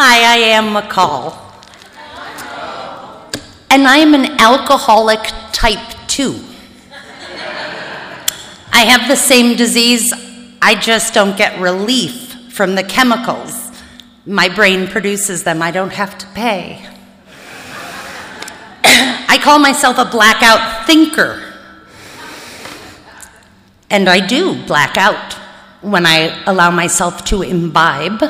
[0.00, 1.36] Hi, I am McCall.
[3.68, 5.18] And I am an alcoholic
[5.50, 6.38] type 2.
[8.72, 10.12] I have the same disease,
[10.62, 13.72] I just don't get relief from the chemicals.
[14.24, 16.86] My brain produces them, I don't have to pay.
[18.84, 21.42] I call myself a blackout thinker.
[23.90, 25.32] And I do black out
[25.80, 28.22] when I allow myself to imbibe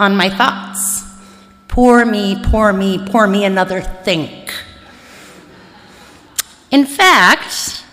[0.00, 1.04] on my thoughts.
[1.68, 4.52] Pour me, pour me, pour me another think.
[6.70, 7.84] In fact,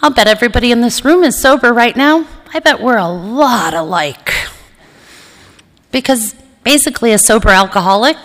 [0.00, 2.26] I'll bet everybody in this room is sober right now.
[2.52, 4.32] I bet we're a lot alike.
[5.90, 8.16] Because basically, a sober alcoholic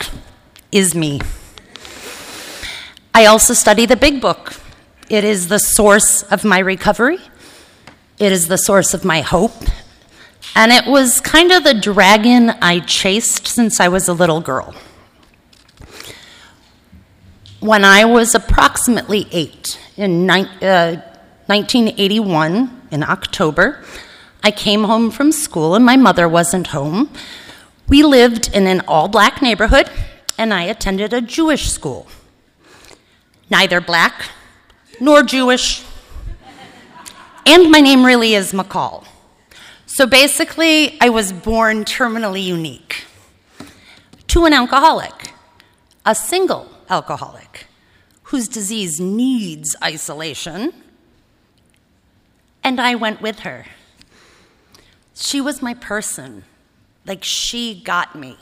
[0.72, 1.22] is me.
[3.14, 4.54] I also study the big book.
[5.10, 7.18] It is the source of my recovery,
[8.20, 9.64] it is the source of my hope,
[10.56, 14.74] and it was kind of the dragon I chased since I was a little girl.
[17.60, 20.96] When I was approximately eight, in ni- uh,
[21.48, 23.84] 1981, in October,
[24.44, 27.10] I came home from school and my mother wasn't home.
[27.88, 29.90] We lived in an all black neighborhood
[30.38, 32.08] and I attended a Jewish school.
[33.50, 34.30] Neither black
[35.02, 35.84] nor Jewish.
[37.46, 39.06] And my name really is McCall.
[39.92, 43.06] So basically, I was born terminally unique
[44.28, 45.34] to an alcoholic,
[46.06, 47.66] a single alcoholic,
[48.24, 50.74] whose disease needs isolation.
[52.64, 53.66] And I went with her.
[55.16, 56.44] She was my person,
[57.08, 58.38] like she got me.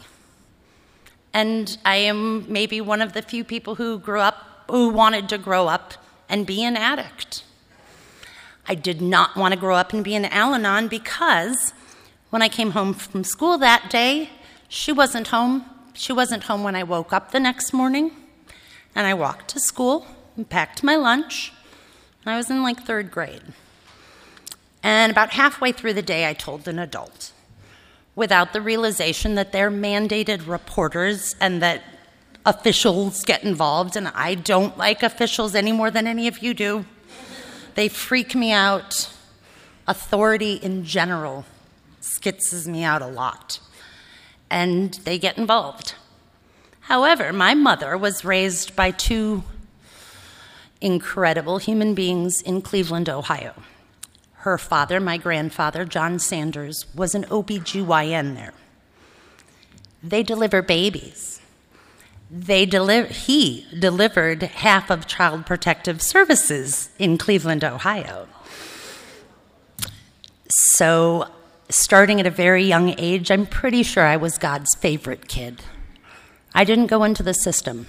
[1.33, 5.37] And I am maybe one of the few people who grew up, who wanted to
[5.37, 5.93] grow up
[6.27, 7.45] and be an addict.
[8.67, 11.73] I did not want to grow up and be an Al Anon because
[12.29, 14.29] when I came home from school that day,
[14.67, 15.65] she wasn't home.
[15.93, 18.11] She wasn't home when I woke up the next morning.
[18.93, 21.53] And I walked to school and packed my lunch.
[22.25, 23.41] I was in like third grade.
[24.83, 27.31] And about halfway through the day, I told an adult
[28.15, 31.83] without the realization that they're mandated reporters and that
[32.45, 33.95] officials get involved.
[33.95, 36.85] And I don't like officials any more than any of you do.
[37.77, 39.07] They freak me out.
[39.87, 41.45] Authority in general
[42.01, 43.59] skitzes me out a lot.
[44.49, 45.93] And they get involved.
[46.79, 49.43] However, my mother was raised by two
[50.81, 53.53] incredible human beings in Cleveland, Ohio.
[54.37, 58.53] Her father, my grandfather, John Sanders, was an OBGYN there.
[60.01, 61.36] They deliver babies.
[62.29, 68.27] They deli- he delivered half of Child Protective Services in Cleveland, Ohio.
[70.49, 71.27] So,
[71.69, 75.61] starting at a very young age, I'm pretty sure I was God's favorite kid.
[76.53, 77.87] I didn't go into the system.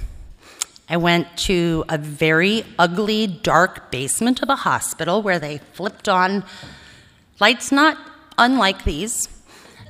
[0.88, 6.44] I went to a very ugly, dark basement of a hospital where they flipped on
[7.40, 7.98] lights not
[8.38, 9.28] unlike these,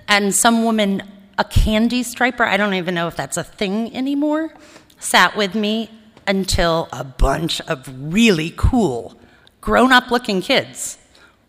[0.08, 1.02] and some woman
[1.38, 4.52] a candy striper, I don't even know if that's a thing anymore,
[4.98, 5.90] sat with me
[6.26, 9.18] until a bunch of really cool,
[9.60, 10.98] grown up looking kids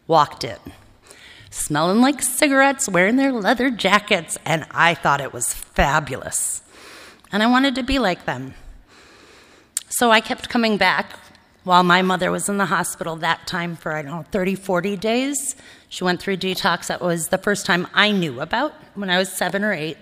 [0.07, 0.57] walked in,
[1.49, 6.61] smelling like cigarettes, wearing their leather jackets, and I thought it was fabulous.
[7.31, 8.55] And I wanted to be like them.
[9.89, 11.19] So I kept coming back
[11.69, 14.97] while my mother was in the hospital that time for, I don't know, 30, 40
[14.97, 15.55] days.
[15.87, 16.87] She went through detox.
[16.87, 19.97] That was the first time I knew about when I was seven or eight.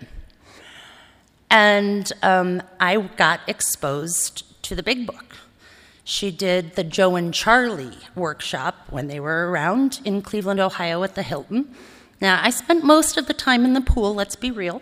[1.49, 5.35] And um, I got exposed to the big book.
[6.05, 11.15] She did the Joe and Charlie workshop when they were around in Cleveland, Ohio at
[11.15, 11.75] the Hilton.
[12.21, 14.81] Now, I spent most of the time in the pool, let's be real.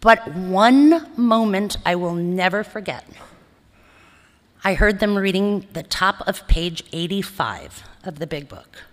[0.00, 3.04] But one moment I will never forget.
[4.64, 8.84] I heard them reading the top of page 85 of the big book.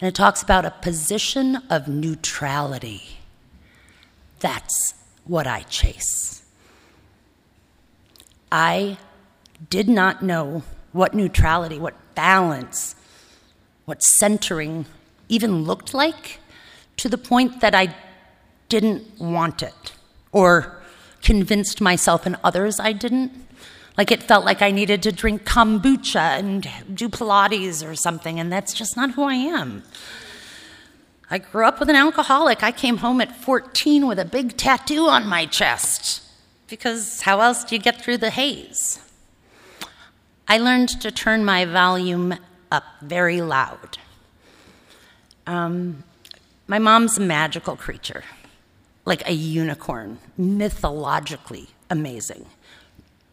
[0.00, 3.18] And it talks about a position of neutrality.
[4.40, 6.42] That's what I chase.
[8.50, 8.98] I
[9.70, 10.62] did not know
[10.92, 12.94] what neutrality, what balance,
[13.84, 14.86] what centering
[15.28, 16.40] even looked like
[16.96, 17.94] to the point that I
[18.68, 19.92] didn't want it
[20.32, 20.80] or
[21.22, 23.32] convinced myself and others I didn't.
[23.96, 28.52] Like it felt like I needed to drink kombucha and do Pilates or something, and
[28.52, 29.84] that's just not who I am.
[31.30, 32.62] I grew up with an alcoholic.
[32.62, 36.22] I came home at 14 with a big tattoo on my chest
[36.68, 39.00] because how else do you get through the haze?
[40.46, 42.34] I learned to turn my volume
[42.70, 43.98] up very loud.
[45.46, 46.04] Um,
[46.66, 48.24] my mom's a magical creature.
[49.06, 52.46] like a unicorn, mythologically amazing.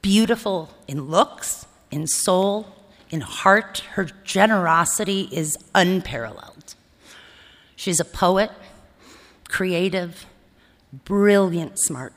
[0.01, 2.67] Beautiful in looks, in soul,
[3.09, 3.79] in heart.
[3.91, 6.75] Her generosity is unparalleled.
[7.75, 8.51] She's a poet,
[9.47, 10.25] creative,
[11.05, 12.13] brilliant, smart,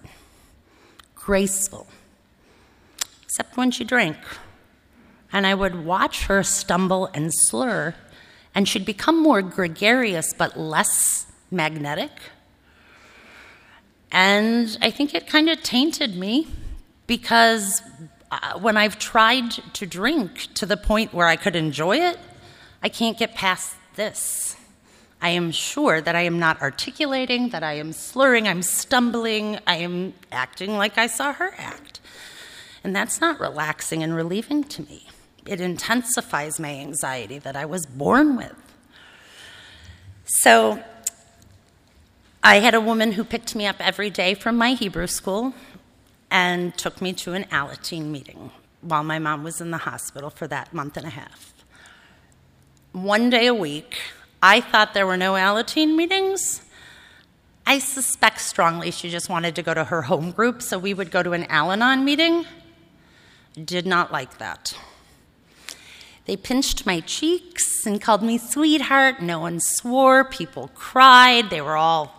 [1.15, 1.87] graceful,
[3.23, 4.17] except when she drank.
[5.33, 7.95] And I would watch her stumble and slur,
[8.55, 12.13] and she'd become more gregarious but less magnetic.
[14.13, 16.47] And I think it kind of tainted me
[17.07, 17.83] because
[18.31, 22.19] uh, when I've tried to drink to the point where I could enjoy it,
[22.83, 24.57] I can't get past this.
[25.21, 29.77] I am sure that I am not articulating, that I am slurring, I'm stumbling, I
[29.77, 32.01] am acting like I saw her act.
[32.83, 35.09] And that's not relaxing and relieving to me.
[35.47, 38.55] It intensifies my anxiety that I was born with.
[40.27, 40.83] So
[42.43, 45.55] I had a woman who picked me up every day from my Hebrew school
[46.35, 48.51] and took me to an Alateen meeting
[48.81, 51.55] while my mom was in the hospital for that month and a half.
[52.91, 53.97] One day a week,
[54.43, 56.63] I thought there were no Alateen meetings.
[57.65, 61.13] I suspect strongly she just wanted to go to her home group, so we would
[61.13, 62.47] go to an Al Anon meeting.
[63.55, 64.77] Did not like that.
[66.25, 69.23] They pinched my cheeks and called me sweetheart.
[69.23, 70.25] No one swore.
[70.25, 71.51] People cried.
[71.51, 72.14] They were all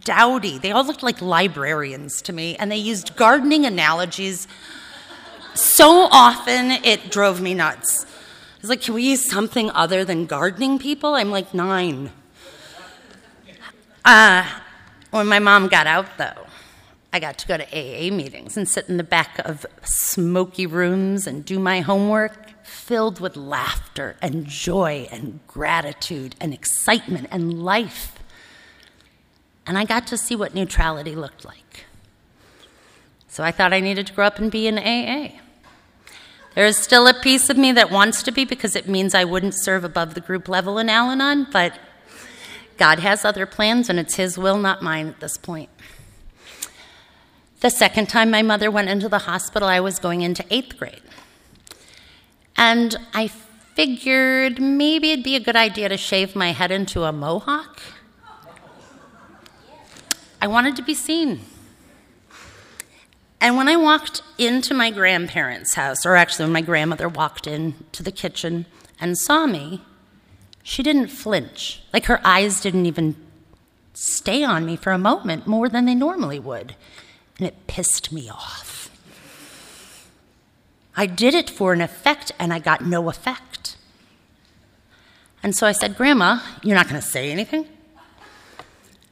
[0.00, 0.58] dowdy.
[0.58, 4.48] They all looked like librarians to me, and they used gardening analogies
[5.54, 8.04] so often it drove me nuts.
[8.04, 11.14] I was like, can we use something other than gardening people?
[11.14, 12.10] I'm like nine.
[14.04, 14.48] Uh,
[15.10, 16.46] when my mom got out, though,
[17.12, 21.26] I got to go to AA meetings and sit in the back of smoky rooms
[21.26, 28.17] and do my homework filled with laughter and joy and gratitude and excitement and life
[29.68, 31.84] and I got to see what neutrality looked like.
[33.28, 35.38] So I thought I needed to grow up and be an AA.
[36.54, 39.24] There is still a piece of me that wants to be because it means I
[39.24, 41.78] wouldn't serve above the group level in Al Anon, but
[42.78, 45.68] God has other plans and it's His will, not mine at this point.
[47.60, 51.02] The second time my mother went into the hospital, I was going into eighth grade.
[52.56, 57.12] And I figured maybe it'd be a good idea to shave my head into a
[57.12, 57.80] mohawk
[60.40, 61.40] I wanted to be seen.
[63.40, 68.02] And when I walked into my grandparents' house, or actually when my grandmother walked into
[68.02, 68.66] the kitchen
[69.00, 69.82] and saw me,
[70.62, 71.82] she didn't flinch.
[71.92, 73.16] Like her eyes didn't even
[73.94, 76.74] stay on me for a moment more than they normally would.
[77.38, 78.90] And it pissed me off.
[80.96, 83.76] I did it for an effect and I got no effect.
[85.42, 87.66] And so I said, Grandma, you're not going to say anything?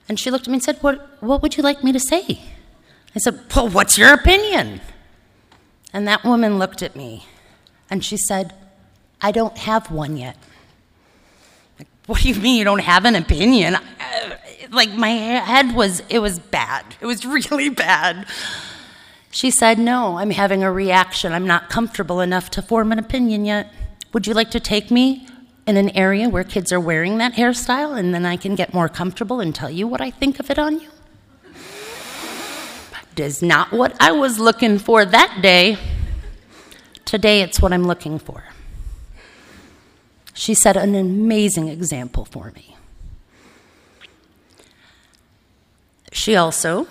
[0.09, 2.41] And she looked at me and said, What, what would you like me to say?
[3.15, 4.81] I said, Well, what's your opinion?
[5.93, 7.25] And that woman looked at me
[7.91, 8.55] and she said,
[9.21, 10.37] I don't have one yet.
[11.79, 13.77] Like, what do you mean you don't have an opinion?
[13.77, 13.81] Uh,
[14.71, 16.85] like, my head was, it was bad.
[17.01, 18.27] It was really bad.
[19.31, 21.33] She said, No, I'm having a reaction.
[21.33, 23.73] I'm not comfortable enough to form an opinion yet.
[24.13, 25.29] Would you like to take me
[25.67, 28.89] in an area where kids are wearing that hairstyle, and then I can get more
[28.89, 30.89] comfortable and tell you what I think of it on you?
[33.13, 35.79] It is not what I was looking for that day.
[37.05, 38.45] Today, it's what I'm looking for.
[40.35, 42.77] She set an amazing example for me.
[46.13, 46.87] She also,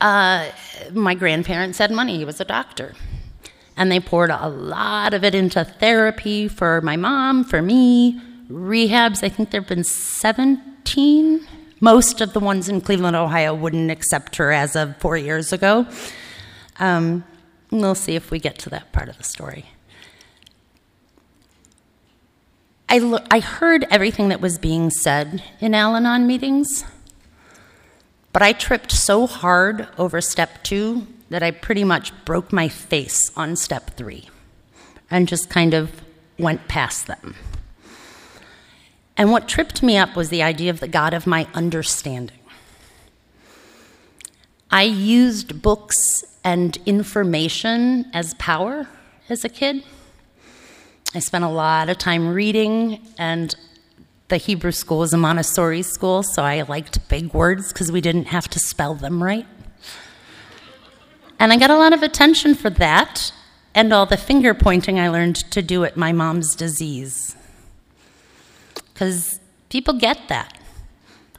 [0.00, 0.50] uh,
[0.92, 2.18] my grandparents had money.
[2.18, 2.94] He was a doctor
[3.80, 8.20] and they poured a lot of it into therapy for my mom, for me,
[8.50, 9.24] rehabs.
[9.24, 11.46] I think there have been 17.
[11.80, 15.86] Most of the ones in Cleveland, Ohio wouldn't accept her as of four years ago.
[16.78, 17.24] Um,
[17.70, 19.64] we'll see if we get to that part of the story.
[22.86, 26.84] I, lo- I heard everything that was being said in Al Anon meetings,
[28.34, 33.30] but I tripped so hard over step two that I pretty much broke my face
[33.36, 34.28] on step three
[35.10, 36.02] and just kind of
[36.38, 37.34] went past them.
[39.16, 42.38] And what tripped me up was the idea of the God of my understanding.
[44.70, 48.88] I used books and information as power
[49.28, 49.82] as a kid.
[51.14, 53.54] I spent a lot of time reading, and
[54.28, 58.26] the Hebrew school was a Montessori school, so I liked big words because we didn't
[58.26, 59.46] have to spell them right.
[61.40, 63.32] And I got a lot of attention for that
[63.74, 67.34] and all the finger pointing I learned to do at my mom's disease.
[68.92, 70.58] Because people get that.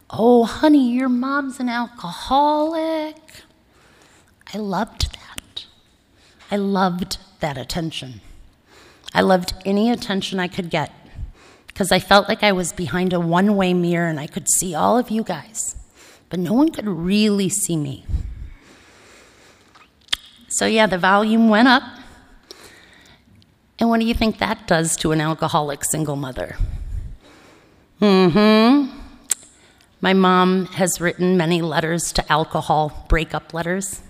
[0.09, 3.15] Oh, honey, your mom's an alcoholic.
[4.51, 5.65] I loved that.
[6.49, 8.21] I loved that attention.
[9.13, 10.91] I loved any attention I could get
[11.67, 14.73] because I felt like I was behind a one way mirror and I could see
[14.73, 15.75] all of you guys,
[16.29, 18.03] but no one could really see me.
[20.51, 21.83] So, yeah, the volume went up.
[23.79, 26.57] And what do you think that does to an alcoholic single mother?
[28.01, 28.97] Mm hmm.
[30.01, 34.01] My mom has written many letters to alcohol breakup letters.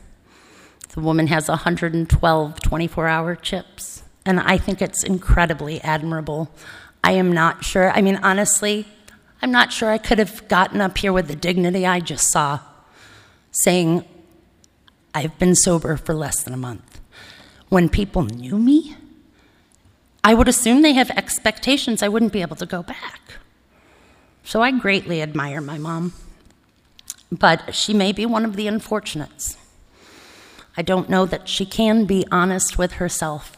[0.93, 6.49] The woman has 112 24 hour chips, and I think it's incredibly admirable.
[7.03, 8.87] I am not sure, I mean, honestly,
[9.41, 12.59] I'm not sure I could have gotten up here with the dignity I just saw
[13.51, 14.05] saying,
[15.13, 17.01] I've been sober for less than a month.
[17.69, 18.95] When people knew me,
[20.23, 23.19] I would assume they have expectations I wouldn't be able to go back.
[24.43, 26.13] So I greatly admire my mom.
[27.31, 29.57] But she may be one of the unfortunates.
[30.77, 33.57] I don't know that she can be honest with herself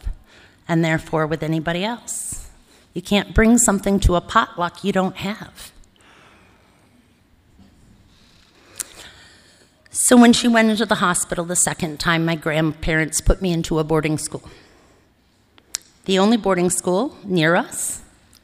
[0.68, 2.50] and therefore with anybody else.
[2.94, 5.73] You can't bring something to a potluck you don't have.
[9.96, 13.78] So when she went into the hospital the second time, my grandparents put me into
[13.78, 14.42] a boarding school.
[16.06, 18.02] The only boarding school near us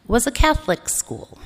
[0.08, 1.40] was a Catholic school.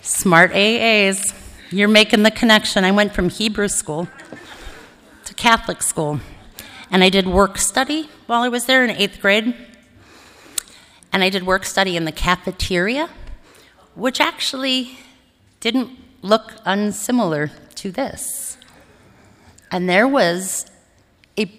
[0.00, 1.34] Smart AAs.
[1.70, 2.84] You're making the connection.
[2.84, 4.08] I went from Hebrew school
[5.26, 6.20] to Catholic school.
[6.90, 9.54] And I did work study while I was there in eighth grade.
[11.12, 13.10] And I did work study in the cafeteria,
[13.94, 14.96] which actually
[15.60, 18.58] didn't look unsimilar to this.
[19.70, 20.66] And there was
[21.38, 21.50] a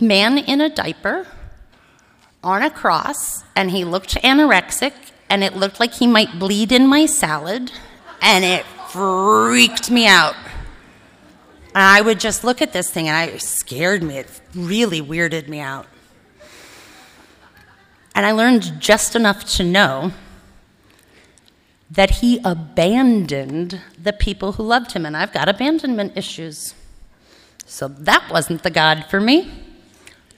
[0.00, 1.26] man in a diaper
[2.42, 4.92] on a cross, and he looked anorexic,
[5.28, 7.72] and it looked like he might bleed in my salad,
[8.22, 10.36] and it freaked me out.
[11.74, 14.18] And I would just look at this thing, and it scared me.
[14.18, 15.86] It really weirded me out.
[18.14, 20.12] And I learned just enough to know
[21.90, 25.06] that he abandoned the people who loved him.
[25.06, 26.74] And I've got abandonment issues.
[27.66, 29.50] So that wasn't the God for me.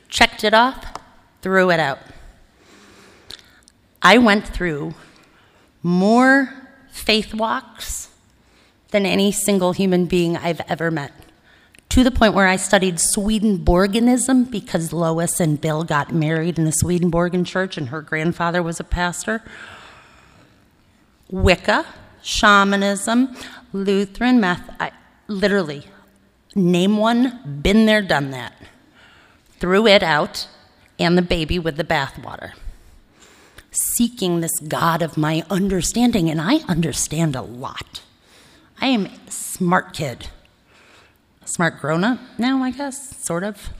[0.08, 0.84] Checked it off,
[1.42, 1.98] threw it out.
[4.02, 4.94] I went through
[5.82, 6.52] more
[6.90, 8.08] faith walks
[8.90, 11.12] than any single human being I've ever met.
[11.90, 16.72] To the point where I studied Swedenborgianism because Lois and Bill got married in the
[16.72, 19.42] Swedenborgian church and her grandfather was a pastor.
[21.30, 21.86] Wicca,
[22.22, 23.36] shamanism,
[23.72, 24.68] Lutheran, math.
[24.80, 24.90] I,
[25.28, 25.84] literally,
[26.54, 28.52] name one, been there, done that.
[29.58, 30.48] Threw it out,
[30.98, 32.52] and the baby with the bathwater.
[33.70, 38.02] Seeking this God of my understanding, and I understand a lot.
[38.80, 40.28] I am a smart kid.
[41.44, 43.70] Smart grown up now, I guess, sort of.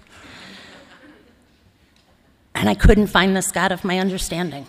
[2.54, 4.66] And I couldn't find this God of my understanding.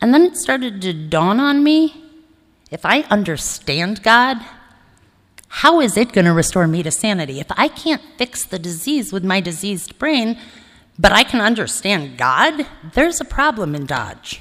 [0.00, 2.04] And then it started to dawn on me
[2.70, 4.44] if I understand God,
[5.46, 7.38] how is it going to restore me to sanity?
[7.38, 10.36] If I can't fix the disease with my diseased brain,
[10.98, 14.40] but I can understand God, there's a problem in Dodge.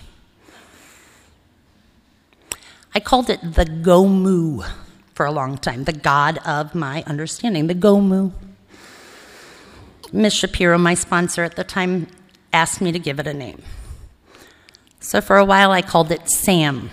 [2.95, 4.67] I called it the Gomu
[5.13, 8.31] for a long time, the God of my understanding, the Gomu.
[10.11, 12.07] Miss Shapiro, my sponsor at the time,
[12.51, 13.61] asked me to give it a name.
[15.03, 16.89] So for a while, I called it Sam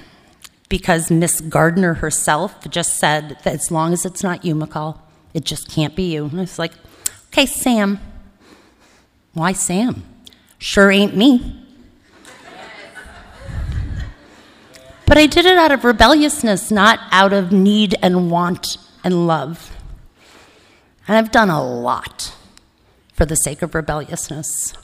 [0.68, 4.98] because Miss Gardner herself just said that as long as it's not you, McCall,
[5.32, 6.24] it just can't be you.
[6.24, 6.72] And I was like,
[7.28, 8.00] okay, Sam.
[9.32, 10.02] Why Sam?
[10.58, 11.64] Sure ain't me.
[15.06, 19.70] but I did it out of rebelliousness, not out of need and want and love.
[21.06, 22.34] And I've done a lot
[23.12, 24.74] for the sake of rebelliousness.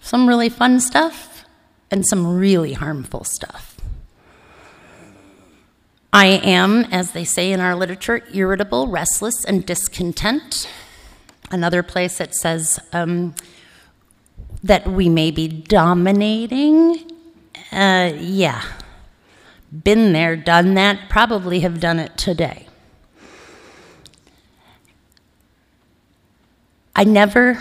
[0.00, 1.29] Some really fun stuff,
[1.90, 3.76] and some really harmful stuff.
[6.12, 10.68] I am, as they say in our literature, irritable, restless, and discontent.
[11.52, 13.34] Another place it says um,
[14.62, 17.10] that we may be dominating.
[17.70, 18.62] Uh, yeah.
[19.72, 22.66] Been there, done that, probably have done it today.
[26.96, 27.58] I never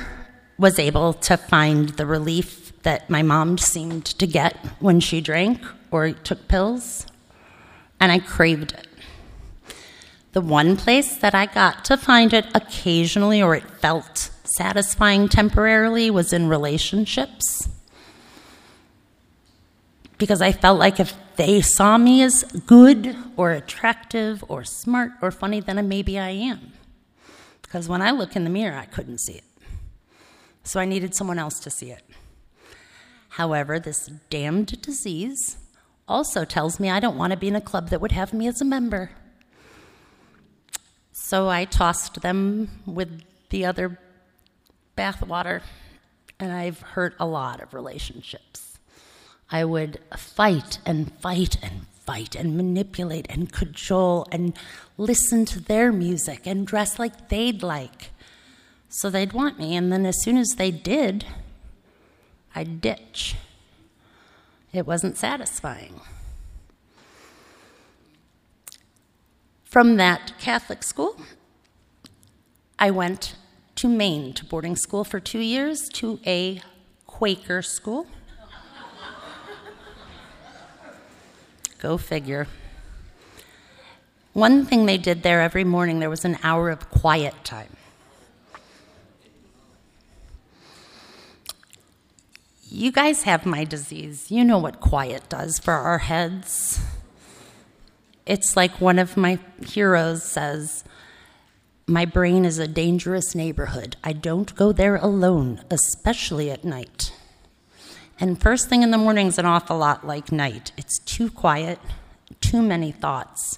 [0.57, 5.61] was able to find the relief that my mom seemed to get when she drank
[5.91, 7.05] or took pills,
[7.99, 8.87] and I craved it.
[10.31, 16.09] The one place that I got to find it occasionally or it felt satisfying temporarily
[16.11, 17.67] was in relationships.
[20.19, 25.31] because I felt like if they saw me as good or attractive or smart or
[25.31, 26.73] funny, then maybe I am.
[27.61, 29.45] Because when I look in the mirror, I couldn't see it.
[30.63, 32.03] So I needed someone else to see it.
[33.39, 35.55] However, this damned disease
[36.09, 38.49] also tells me I don't want to be in a club that would have me
[38.49, 39.11] as a member.
[41.13, 43.97] So I tossed them with the other
[44.97, 45.61] bathwater,
[46.37, 48.77] and I've hurt a lot of relationships.
[49.49, 54.51] I would fight and fight and fight and manipulate and cajole and
[54.97, 58.09] listen to their music and dress like they'd like.
[58.89, 61.23] So they'd want me, and then as soon as they did,
[62.55, 63.35] I'd ditch.
[64.73, 66.01] It wasn't satisfying.
[69.63, 71.15] From that Catholic school,
[72.77, 73.35] I went
[73.75, 76.61] to Maine to boarding school for two years to a
[77.05, 78.07] Quaker school.
[81.79, 82.47] Go figure.
[84.33, 87.75] One thing they did there every morning, there was an hour of quiet time.
[92.71, 94.29] You guys have my disease.
[94.29, 96.79] You know what quiet does for our heads.
[98.27, 100.83] It's like one of my heroes says
[101.87, 103.95] My brain is a dangerous neighborhood.
[104.03, 107.11] I don't go there alone, especially at night.
[108.19, 110.71] And first thing in the morning is an awful lot like night.
[110.77, 111.79] It's too quiet,
[112.39, 113.57] too many thoughts.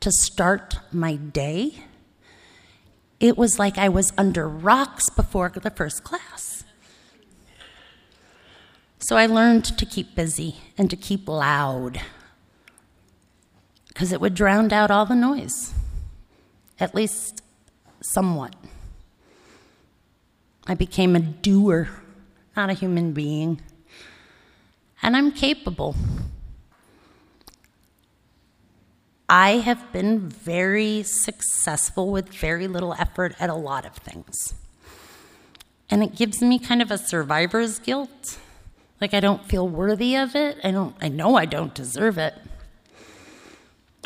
[0.00, 1.74] To start my day,
[3.20, 6.57] it was like I was under rocks before the first class.
[8.98, 12.00] So I learned to keep busy and to keep loud
[13.88, 15.72] because it would drown out all the noise,
[16.78, 17.42] at least
[18.00, 18.54] somewhat.
[20.66, 21.88] I became a doer,
[22.56, 23.60] not a human being
[25.02, 25.94] and I'm capable.
[29.28, 34.54] I have been very successful with very little effort at a lot of things.
[35.90, 38.38] And it gives me kind of a survivor's guilt.
[39.00, 40.58] Like I don't feel worthy of it.
[40.64, 42.34] I don't I know I don't deserve it.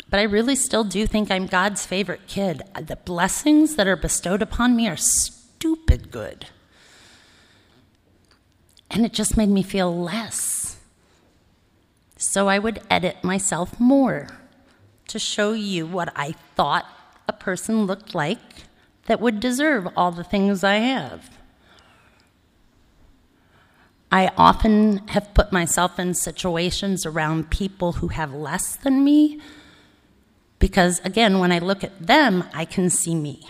[0.09, 2.61] But I really still do think I'm God's favorite kid.
[2.79, 6.47] The blessings that are bestowed upon me are stupid good.
[8.91, 10.63] And it just made me feel less
[12.23, 14.27] so I would edit myself more
[15.07, 16.85] to show you what I thought
[17.27, 18.65] a person looked like
[19.05, 21.29] that would deserve all the things I have.
[24.13, 29.41] I often have put myself in situations around people who have less than me
[30.59, 33.49] because, again, when I look at them, I can see me.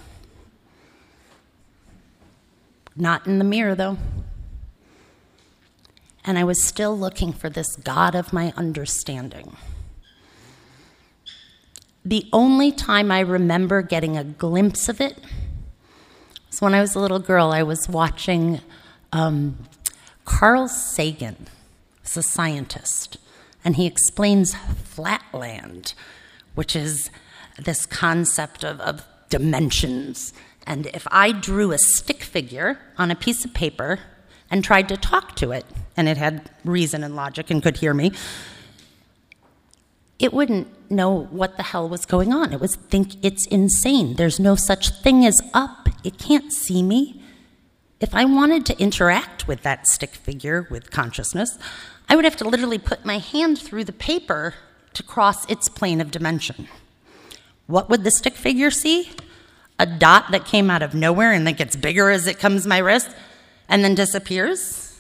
[2.95, 3.97] Not in the mirror, though
[6.25, 9.55] and I was still looking for this God of my understanding.
[12.05, 15.17] The only time I remember getting a glimpse of it
[16.49, 17.51] was when I was a little girl.
[17.51, 18.61] I was watching
[19.11, 19.57] um,
[20.25, 21.47] Carl Sagan,
[22.05, 23.17] is a scientist,
[23.63, 25.93] and he explains flatland,
[26.55, 27.09] which is
[27.63, 30.33] this concept of, of dimensions.
[30.65, 33.99] And if I drew a stick figure on a piece of paper
[34.49, 35.65] and tried to talk to it,
[35.97, 38.11] and it had reason and logic and could hear me,
[40.19, 42.53] it wouldn't know what the hell was going on.
[42.53, 44.15] It would think it's insane.
[44.15, 45.89] There's no such thing as up.
[46.03, 47.22] It can't see me.
[48.03, 51.57] If I wanted to interact with that stick figure with consciousness,
[52.09, 54.55] I would have to literally put my hand through the paper
[54.91, 56.67] to cross its plane of dimension.
[57.65, 59.09] What would the stick figure see?
[59.79, 62.79] A dot that came out of nowhere and that gets bigger as it comes my
[62.79, 63.09] wrist
[63.69, 64.99] and then disappears?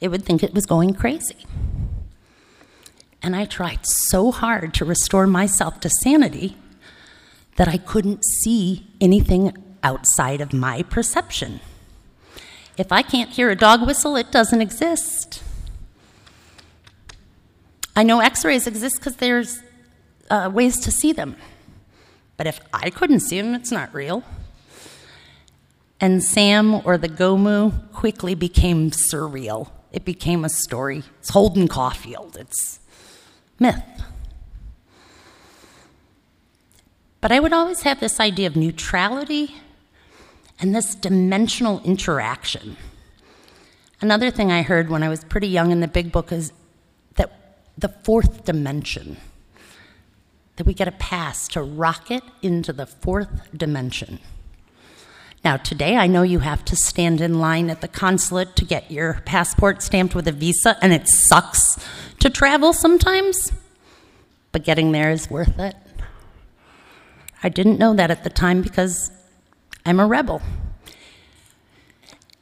[0.00, 1.46] it would think it was going crazy.
[3.22, 6.56] And I tried so hard to restore myself to sanity
[7.56, 11.58] that I couldn't see anything outside of my perception.
[12.76, 15.42] If I can't hear a dog whistle, it doesn't exist.
[17.96, 19.62] I know x rays exist because there's
[20.30, 21.36] uh, ways to see them.
[22.36, 24.24] But if I couldn't see them, it's not real.
[26.00, 31.04] And Sam or the Gomu quickly became surreal it became a story.
[31.20, 32.80] It's Holden Caulfield, it's
[33.60, 33.80] myth.
[37.20, 39.54] But I would always have this idea of neutrality
[40.64, 42.78] and this dimensional interaction.
[44.00, 46.54] Another thing I heard when I was pretty young in the big book is
[47.16, 49.18] that the fourth dimension,
[50.56, 54.20] that we get a pass to rocket into the fourth dimension.
[55.44, 58.90] Now, today I know you have to stand in line at the consulate to get
[58.90, 61.78] your passport stamped with a visa, and it sucks
[62.20, 63.52] to travel sometimes,
[64.50, 65.76] but getting there is worth it.
[67.42, 69.10] I didn't know that at the time because
[69.86, 70.40] I'm a rebel.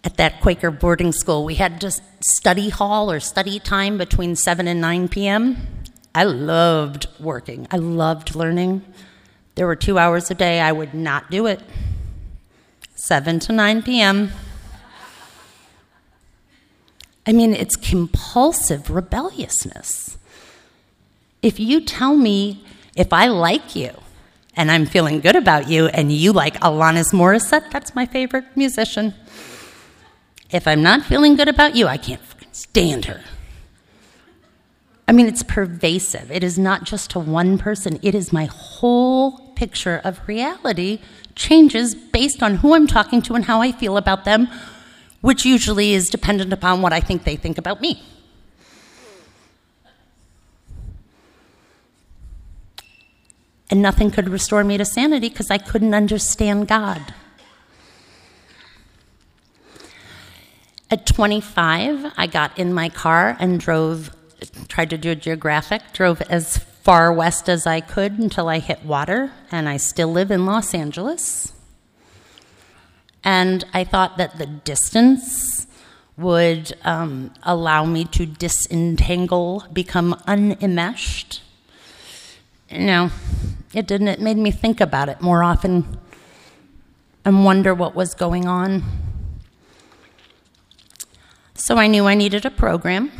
[0.04, 4.68] At that Quaker boarding school, we had just study hall or study time between 7
[4.68, 5.56] and 9 p.m.
[6.14, 8.82] I loved working, I loved learning.
[9.54, 11.60] There were two hours a day, I would not do it.
[12.94, 14.30] 7 to 9 p.m.
[17.26, 20.16] I mean, it's compulsive rebelliousness.
[21.42, 22.64] If you tell me
[22.96, 24.01] if I like you
[24.54, 29.14] and I'm feeling good about you and you like Alanis Morissette, that's my favorite musician.
[30.50, 32.20] If I'm not feeling good about you, I can't
[32.52, 33.22] stand her.
[35.08, 36.30] I mean, it's pervasive.
[36.30, 41.00] It is not just to one person, it is my whole picture of reality
[41.34, 44.48] changes based on who I'm talking to and how I feel about them,
[45.20, 48.02] which usually is dependent upon what I think they think about me.
[53.72, 57.14] And nothing could restore me to sanity because I couldn't understand God.
[60.90, 64.14] At 25, I got in my car and drove,
[64.68, 68.84] tried to do a geographic, drove as far west as I could until I hit
[68.84, 71.54] water, and I still live in Los Angeles.
[73.24, 75.66] And I thought that the distance
[76.18, 81.40] would um, allow me to disentangle, become unenmeshed.
[82.72, 83.10] No,
[83.74, 84.08] it didn't.
[84.08, 85.98] It made me think about it more often
[87.24, 88.82] and wonder what was going on.
[91.54, 93.12] So I knew I needed a program.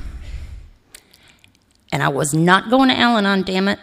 [1.93, 3.79] And I was not going to Al Anon, damn it.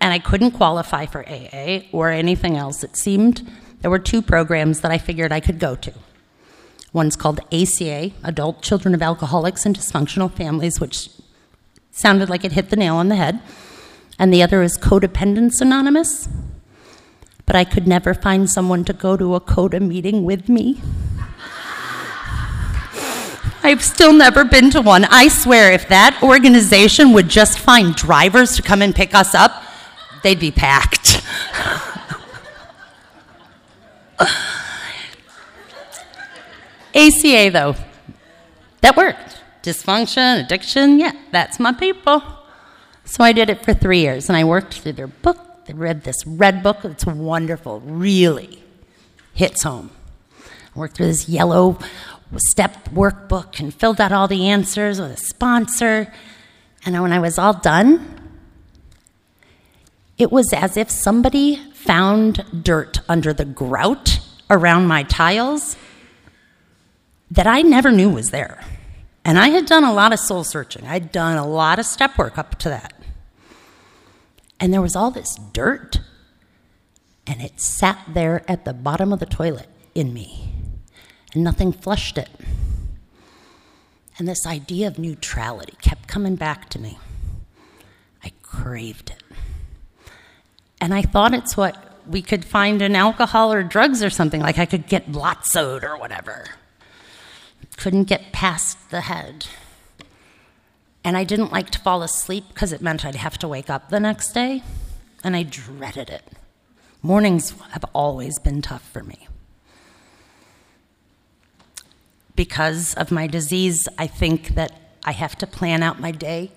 [0.00, 2.84] And I couldn't qualify for AA or anything else.
[2.84, 5.92] It seemed there were two programs that I figured I could go to.
[6.92, 11.08] One's called ACA, Adult Children of Alcoholics and Dysfunctional Families, which
[11.90, 13.40] sounded like it hit the nail on the head.
[14.18, 16.28] And the other is Codependence Anonymous.
[17.46, 20.80] But I could never find someone to go to a CODA meeting with me.
[23.64, 25.04] I've still never been to one.
[25.04, 29.62] I swear, if that organization would just find drivers to come and pick us up,
[30.22, 31.22] they'd be packed.
[36.94, 37.76] ACA, though,
[38.80, 39.40] that worked.
[39.62, 42.41] Dysfunction, addiction, yeah, that's my people.
[43.12, 45.66] So I did it for three years, and I worked through their book.
[45.66, 46.82] They read this red book.
[46.82, 48.62] It's wonderful, really
[49.34, 49.90] hits home.
[50.74, 51.78] I worked through this yellow
[52.38, 56.10] step workbook and filled out all the answers with a sponsor.
[56.86, 58.18] And when I was all done,
[60.16, 65.76] it was as if somebody found dirt under the grout around my tiles
[67.30, 68.64] that I never knew was there.
[69.22, 72.16] And I had done a lot of soul searching, I'd done a lot of step
[72.16, 72.94] work up to that.
[74.62, 75.98] And there was all this dirt,
[77.26, 80.52] and it sat there at the bottom of the toilet in me
[81.34, 82.28] and nothing flushed it.
[84.18, 86.98] And this idea of neutrality kept coming back to me.
[88.22, 89.22] I craved it.
[90.80, 94.58] And I thought it's what we could find in alcohol or drugs or something, like
[94.58, 96.44] I could get Lotsoed or whatever.
[97.76, 99.46] Couldn't get past the head.
[101.04, 103.88] And I didn't like to fall asleep because it meant I'd have to wake up
[103.88, 104.62] the next day,
[105.24, 106.24] and I dreaded it.
[107.02, 109.26] Mornings have always been tough for me
[112.36, 114.72] because of my disease, I think that
[115.04, 116.52] I have to plan out my day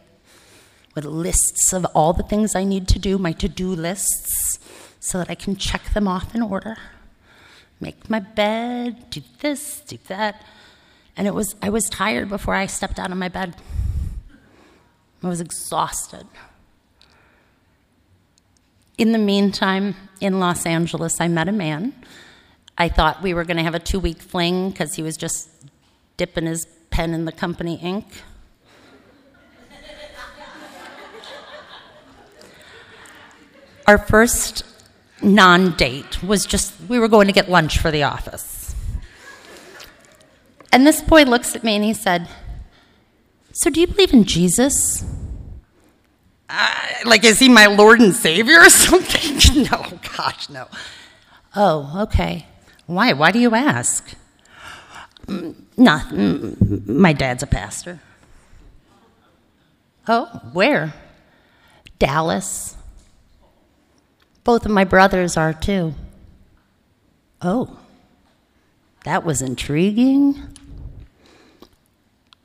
[0.94, 4.60] with lists of all the things I need to do, my to do lists,
[5.00, 6.78] so that I can check them off in order.
[7.80, 10.42] Make my bed, do this, do that.
[11.18, 13.56] And it was, I was tired before I stepped out of my bed.
[15.24, 16.28] I was exhausted.
[18.98, 21.94] In the meantime, in Los Angeles, I met a man
[22.78, 25.50] I thought we were going to have a two week fling because he was just
[26.18, 28.06] dipping his pen in the company ink.
[33.88, 34.66] Our first
[35.22, 38.76] non date was just, we were going to get lunch for the office.
[40.74, 42.28] And this boy looks at me and he said,
[43.56, 45.06] So do you believe in Jesus?
[46.50, 49.64] Uh, like, is he my Lord and Savior or something?
[49.72, 50.68] no, gosh, no.
[51.56, 52.48] Oh, okay.
[52.86, 53.14] Why?
[53.14, 54.14] Why do you ask?
[55.28, 58.02] Mm, no, mm, my dad's a pastor.
[60.06, 60.94] Oh, where?
[61.98, 62.76] Dallas.
[64.44, 65.94] Both of my brothers are too.
[67.42, 67.80] Oh,
[69.06, 70.55] that was intriguing.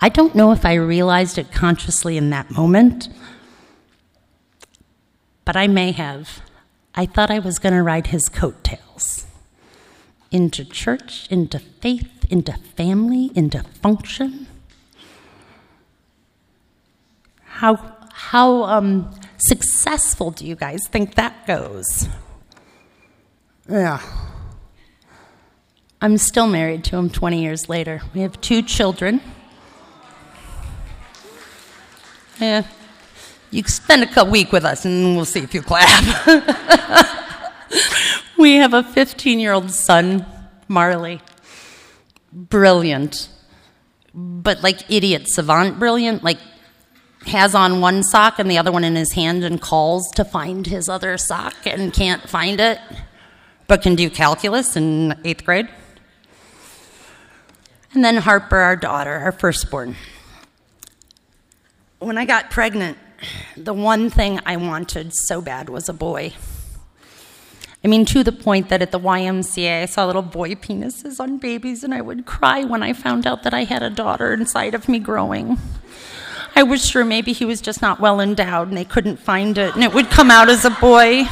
[0.00, 3.08] I don't know if I realized it consciously in that moment,
[5.44, 6.40] but I may have.
[6.94, 9.26] I thought I was going to ride his coattails
[10.30, 14.46] into church, into faith, into family, into function.
[17.44, 22.08] How, how um, successful do you guys think that goes?
[23.68, 24.00] Yeah.
[26.00, 28.00] I'm still married to him 20 years later.
[28.14, 29.20] We have two children.
[32.40, 32.64] Yeah.
[33.50, 36.26] You spend a week with us and we'll see if you clap.
[38.38, 40.24] we have a 15 year old son,
[40.68, 41.20] Marley.
[42.32, 43.28] Brilliant.
[44.14, 46.22] But like idiot savant brilliant.
[46.22, 46.38] Like
[47.26, 50.66] has on one sock and the other one in his hand and calls to find
[50.66, 52.78] his other sock and can't find it,
[53.66, 55.68] but can do calculus in eighth grade.
[57.92, 59.96] And then Harper, our daughter, our firstborn.
[62.00, 62.96] When I got pregnant,
[63.58, 66.32] the one thing I wanted so bad was a boy.
[67.84, 71.36] I mean, to the point that at the YMCA, I saw little boy penises on
[71.36, 74.74] babies, and I would cry when I found out that I had a daughter inside
[74.74, 75.58] of me growing.
[76.56, 79.74] I was sure maybe he was just not well endowed and they couldn't find it,
[79.74, 81.24] and it would come out as a boy.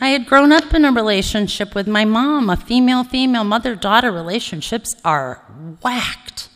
[0.00, 4.12] I had grown up in a relationship with my mom, a female female mother daughter
[4.12, 5.42] relationships are
[5.82, 6.48] whacked.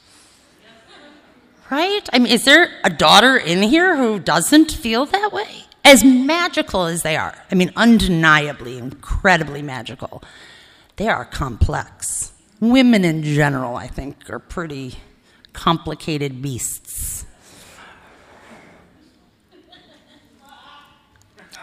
[1.70, 2.09] Right?
[2.12, 5.64] I mean, is there a daughter in here who doesn't feel that way?
[5.85, 10.22] As magical as they are, I mean, undeniably, incredibly magical,
[10.96, 12.33] they are complex.
[12.61, 14.94] Women in general, I think, are pretty
[15.52, 17.22] complicated beasts.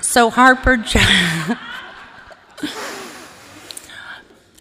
[0.10, 1.56] So Harper Joe.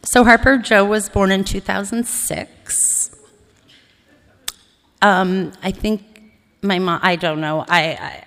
[0.03, 3.17] So Harper Joe was born in 2006.
[5.01, 6.03] Um, I think
[6.61, 8.25] my mom, I don't know, I,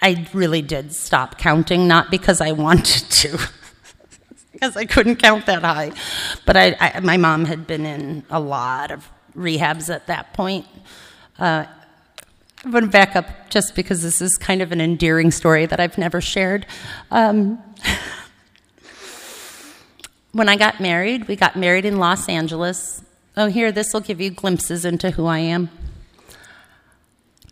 [0.00, 3.36] I, I really did stop counting, not because I wanted to,
[4.52, 5.90] because I couldn't count that high,
[6.46, 10.66] but I, I, my mom had been in a lot of rehabs at that point.
[11.36, 11.64] Uh,
[12.64, 15.80] I'm going to back up just because this is kind of an endearing story that
[15.80, 16.64] I've never shared.
[17.10, 17.62] Um,
[20.32, 23.04] when I got married, we got married in Los Angeles.
[23.36, 25.68] Oh, here, this will give you glimpses into who I am.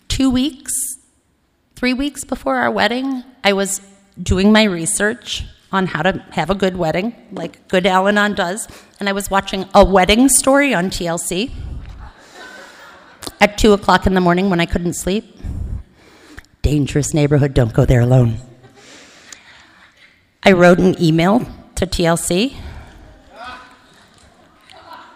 [0.08, 0.72] Two weeks,
[1.76, 3.82] three weeks before our wedding, I was
[4.22, 8.66] doing my research on how to have a good wedding, like good Al Anon does,
[8.98, 11.50] and I was watching a wedding story on TLC
[13.42, 15.36] at 2 o'clock in the morning when I couldn't sleep.
[16.62, 18.38] Dangerous neighborhood, don't go there alone.
[20.42, 21.40] I wrote an email
[21.74, 22.56] to TLC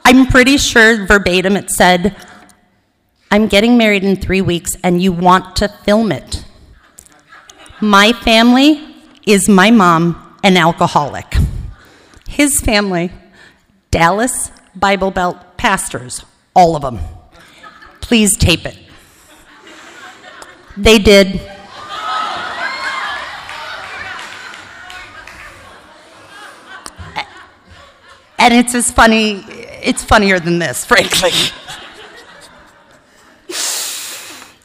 [0.08, 2.14] I'm pretty sure verbatim it said,
[3.28, 6.44] I'm getting married in three weeks and you want to film it.
[7.80, 8.94] My family
[9.26, 11.34] is my mom, an alcoholic.
[12.28, 13.10] His family,
[13.90, 17.00] Dallas Bible Belt pastors, all of them.
[18.06, 18.78] Please tape it.
[20.76, 21.40] They did.
[28.38, 29.44] And it's as funny
[29.86, 31.30] it's funnier than this, frankly.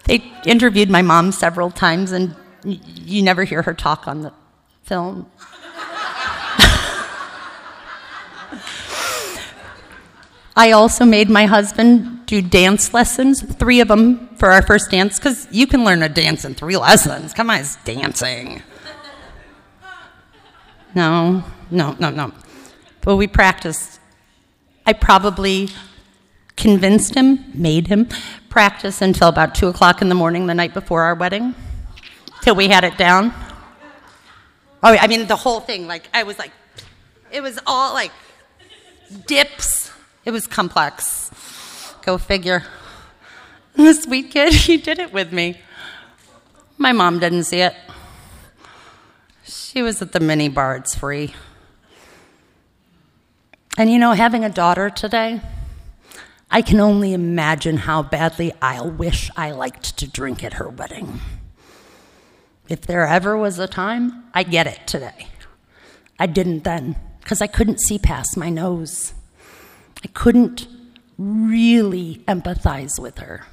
[0.06, 4.34] they interviewed my mom several times, and you never hear her talk on the
[4.84, 5.32] film.
[10.56, 15.18] I also made my husband do dance lessons, three of them for our first dance,
[15.18, 17.34] because you can learn a dance in three lessons.
[17.34, 18.62] Come on, it's dancing.
[20.94, 22.34] No, no, no, no.
[23.02, 24.02] But we practiced
[24.86, 25.70] I probably
[26.56, 28.08] convinced him, made him
[28.50, 31.56] practice until about 2 o'clock in the morning the night before our wedding,
[32.42, 33.34] till we had it down.
[34.84, 36.52] Oh, I mean, the whole thing, like, I was like,
[37.32, 38.12] it was all like
[39.28, 39.81] dips.
[40.24, 41.32] It was complex.
[42.04, 42.64] Go figure.
[43.76, 45.60] And the sweet kid, he did it with me.
[46.78, 47.76] My mom didn't see it.
[49.44, 51.34] She was at the mini bar, it's free.
[53.78, 55.42] And you know, having a daughter today,
[56.50, 61.22] I can only imagine how badly I'll wish I liked to drink at her wedding.
[62.68, 65.28] If there ever was a time, I get it today.
[66.20, 69.14] I didn't then, because I couldn't see past my nose.
[70.04, 70.68] I couldn't
[71.18, 73.46] really empathize with her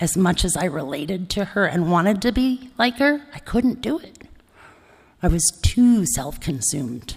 [0.00, 3.22] as much as I related to her and wanted to be like her.
[3.32, 4.18] I couldn't do it.
[5.22, 7.14] I was too self consumed.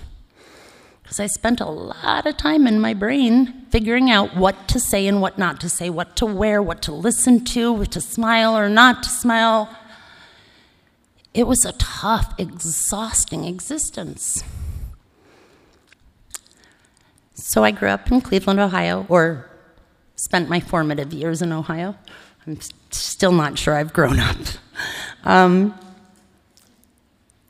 [1.02, 5.08] because I spent a lot of time in my brain figuring out what to say
[5.08, 8.70] and what not to say, what to wear, what to listen to, to smile or
[8.70, 9.76] not to smile.
[11.34, 14.44] It was a tough, exhausting existence.
[17.48, 19.48] So I grew up in Cleveland, Ohio, or
[20.16, 21.96] spent my formative years in Ohio.
[22.48, 22.58] I'm
[22.90, 24.36] still not sure I've grown up.
[25.24, 25.78] Um,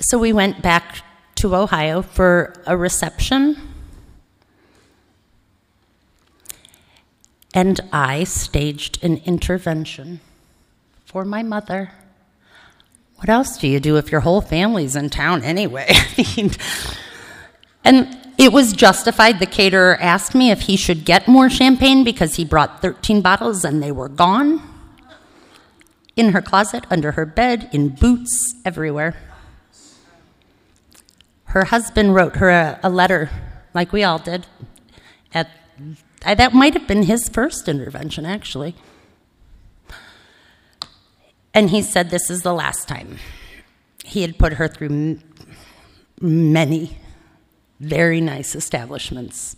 [0.01, 1.01] so we went back
[1.35, 3.55] to Ohio for a reception.
[7.53, 10.19] And I staged an intervention
[11.05, 11.91] for my mother.
[13.15, 15.87] What else do you do if your whole family's in town anyway?
[15.89, 16.51] I mean,
[17.85, 19.39] and it was justified.
[19.39, 23.63] The caterer asked me if he should get more champagne because he brought 13 bottles
[23.63, 24.61] and they were gone.
[26.15, 29.15] In her closet, under her bed, in boots, everywhere.
[31.45, 33.29] Her husband wrote her a, a letter,
[33.73, 34.45] like we all did.
[35.33, 35.49] At,
[36.21, 38.75] that might have been his first intervention, actually.
[41.53, 43.17] And he said this is the last time.
[44.03, 45.23] He had put her through m-
[46.21, 46.97] many
[47.79, 49.55] very nice establishments.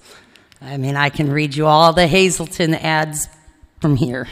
[0.62, 3.28] I mean, I can read you all the Hazelden ads
[3.80, 4.28] from here.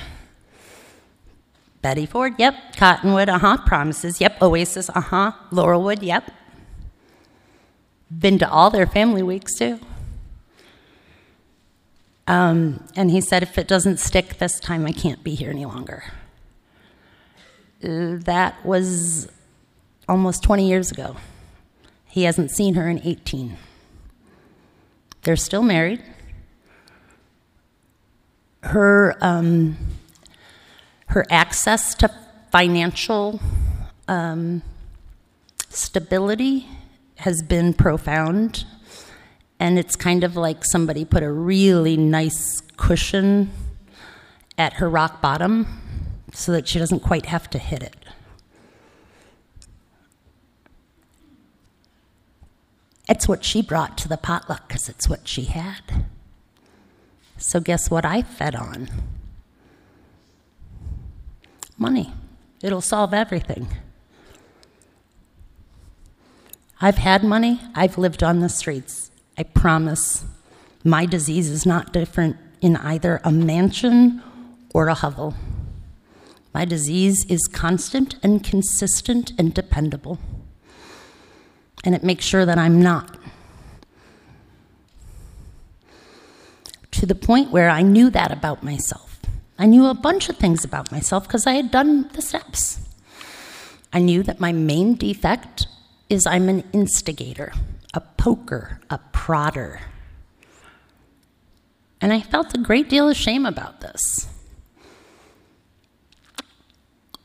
[1.82, 2.56] Betty Ford, yep.
[2.78, 3.58] Cottonwood, uh huh.
[3.66, 4.42] Promises, yep.
[4.42, 5.32] Oasis, uh huh.
[5.52, 6.32] Laurelwood, yep.
[8.10, 9.80] Been to all their family weeks too.
[12.28, 15.66] Um, and he said, if it doesn't stick this time, I can't be here any
[15.66, 16.04] longer.
[17.84, 19.28] Uh, that was
[20.10, 21.18] almost 20 years ago.
[22.08, 23.58] He hasn't seen her in 18.
[25.26, 26.04] They're still married.
[28.62, 29.76] Her, um,
[31.08, 32.12] her access to
[32.52, 33.40] financial
[34.08, 34.62] um,
[35.70, 36.68] stability
[37.18, 38.66] has been profound.
[39.60, 43.50] And it's kind of like somebody put a really nice cushion
[44.60, 47.96] at her rock bottom so that she doesn't quite have to hit it.
[53.08, 56.06] It's what she brought to the potluck because it's what she had.
[57.38, 58.90] So, guess what I fed on?
[61.78, 62.14] Money.
[62.62, 63.68] It'll solve everything.
[66.82, 69.12] I've had money, I've lived on the streets.
[69.38, 70.26] I promise
[70.84, 74.22] my disease is not different in either a mansion
[74.74, 75.36] or a hovel.
[76.54, 80.20] My disease is constant and consistent and dependable
[81.86, 83.18] and it makes sure that I'm not.
[86.92, 89.22] To the point where I knew that about myself.
[89.58, 92.80] I knew a bunch of things about myself because I had done the steps.
[93.94, 95.68] I knew that my main defect
[96.10, 97.54] is I'm an instigator,
[97.94, 99.80] a poker, a prodder.
[102.02, 104.28] And I felt a great deal of shame about this.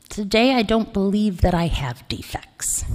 [0.09, 2.85] Today, I don't believe that I have defects.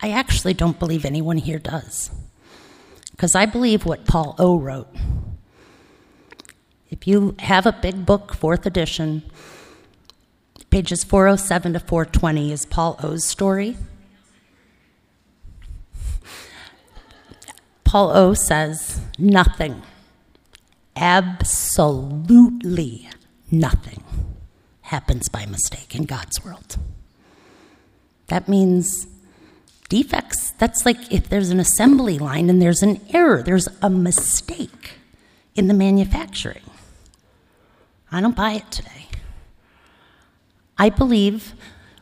[0.00, 2.10] I actually don't believe anyone here does.
[3.10, 4.94] Because I believe what Paul O wrote.
[6.90, 9.22] If you have a big book, fourth edition,
[10.70, 13.76] pages 407 to 420 is Paul O's story.
[17.84, 19.82] Paul O says, nothing,
[20.94, 23.08] absolutely
[23.50, 24.04] nothing
[24.82, 26.76] happens by mistake in God's world.
[28.26, 29.06] That means
[29.88, 30.52] defects.
[30.58, 34.92] That's like if there's an assembly line and there's an error, there's a mistake
[35.54, 36.62] in the manufacturing.
[38.10, 39.06] I don't buy it today.
[40.78, 41.54] I believe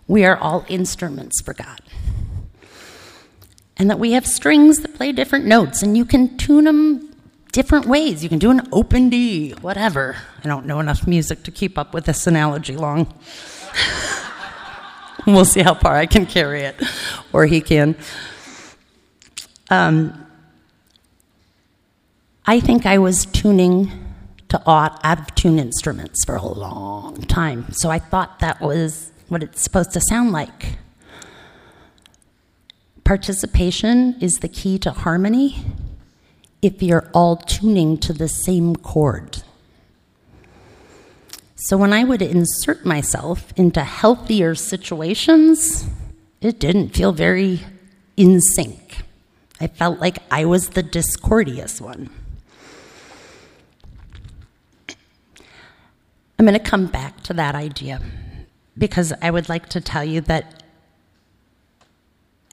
[0.07, 1.81] we are all instruments for God.
[3.77, 7.14] And that we have strings that play different notes, and you can tune them
[7.53, 8.22] different ways.
[8.22, 10.16] You can do an open D, whatever.
[10.42, 13.12] I don't know enough music to keep up with this analogy long.
[15.35, 16.81] we'll see how far I can carry it,
[17.33, 17.97] or he can.
[19.70, 20.27] Um,
[22.47, 23.91] I think I was tuning
[24.49, 29.43] to out of tune instruments for a long time, so I thought that was what
[29.43, 30.79] it's supposed to sound like.
[33.03, 35.64] Participation is the key to harmony
[36.62, 39.43] if you're all tuning to the same chord.
[41.67, 45.85] So when I would insert myself into healthier situations,
[46.41, 47.59] it didn't feel very
[48.17, 48.99] in sync.
[49.61, 52.09] I felt like I was the discordious one.
[56.39, 58.01] I'm going to come back to that idea
[58.79, 60.62] because I would like to tell you that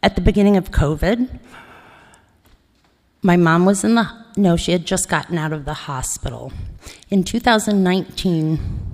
[0.02, 1.40] at the beginning of COVID,
[3.26, 6.52] My mom was in the, no, she had just gotten out of the hospital.
[7.10, 8.93] In 2019,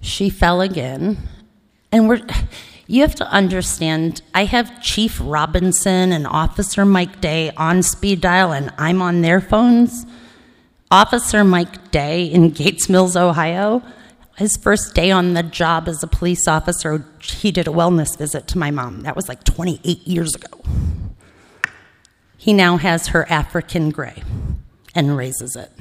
[0.00, 1.18] she fell again.
[1.90, 2.20] And we're,
[2.86, 8.52] you have to understand, I have Chief Robinson and Officer Mike Day on speed dial,
[8.52, 10.06] and I'm on their phones.
[10.90, 13.82] Officer Mike Day in Gates Mills, Ohio,
[14.38, 18.46] his first day on the job as a police officer, he did a wellness visit
[18.48, 19.02] to my mom.
[19.02, 20.62] That was like 28 years ago.
[22.36, 24.22] He now has her African gray
[24.94, 25.72] and raises it.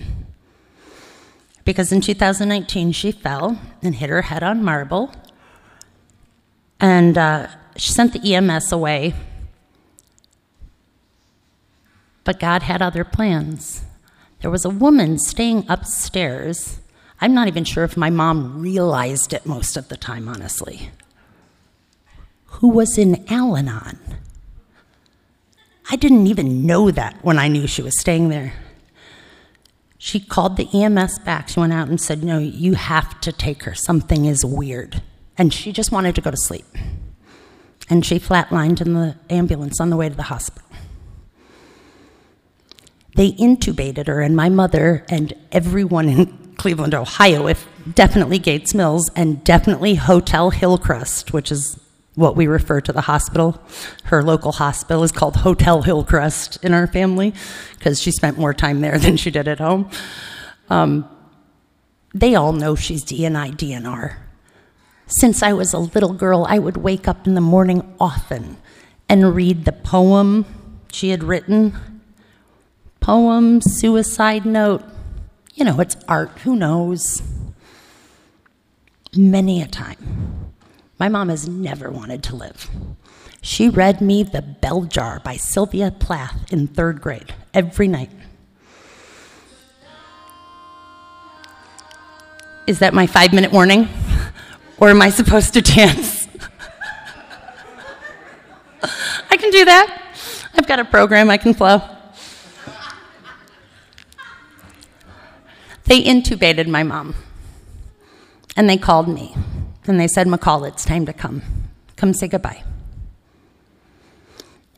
[1.67, 5.11] Because in 2019, she fell and hit her head on marble.
[6.79, 9.13] And uh, she sent the EMS away.
[12.23, 13.83] But God had other plans.
[14.39, 16.79] There was a woman staying upstairs
[17.19, 20.91] I'm not even sure if my mom realized it most of the time, honestly.
[22.45, 23.99] Who was in Al Anon?
[25.89, 28.53] I didn't even know that when I knew she was staying there.
[30.07, 31.49] She called the EMS back.
[31.49, 33.75] She went out and said, No, you have to take her.
[33.75, 35.01] Something is weird.
[35.37, 36.63] And she just wanted to go to sleep.
[37.89, 40.65] And she flatlined in the ambulance on the way to the hospital.
[43.17, 49.11] They intubated her, and my mother and everyone in Cleveland, Ohio, if definitely Gates Mills
[49.13, 51.77] and definitely Hotel Hillcrest, which is
[52.17, 53.61] what we refer to the hospital.
[54.05, 57.31] Her local hospital is called Hotel Hillcrest in our family
[57.77, 59.89] because she spent more time there than she did at home.
[60.67, 61.07] Um,
[62.15, 64.17] they all know she's DNI DNR.
[65.05, 68.57] Since I was a little girl, I would wake up in the morning often
[69.07, 70.45] and read the poem
[70.91, 72.01] she had written.
[72.99, 74.83] Poem, suicide note,
[75.53, 77.21] you know, it's art, who knows?
[79.15, 80.36] Many a time.
[80.99, 82.69] My mom has never wanted to live.
[83.41, 88.09] She read me The Bell Jar by Sylvia Plath in third grade every night.
[92.65, 93.87] Is that my five minute warning?
[94.79, 96.27] Or am I supposed to dance?
[99.29, 100.03] I can do that.
[100.55, 101.81] I've got a program I can flow.
[105.85, 107.15] They intubated my mom.
[108.57, 109.35] And they called me.
[109.87, 111.41] And they said, McCall, it's time to come.
[111.95, 112.63] Come say goodbye.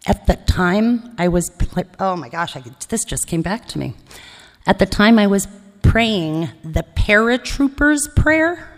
[0.06, 3.80] At the time, I was, like oh my gosh, I, this just came back to
[3.80, 3.96] me.
[4.66, 5.48] At the time, I was
[5.82, 8.70] praying the paratroopers prayer.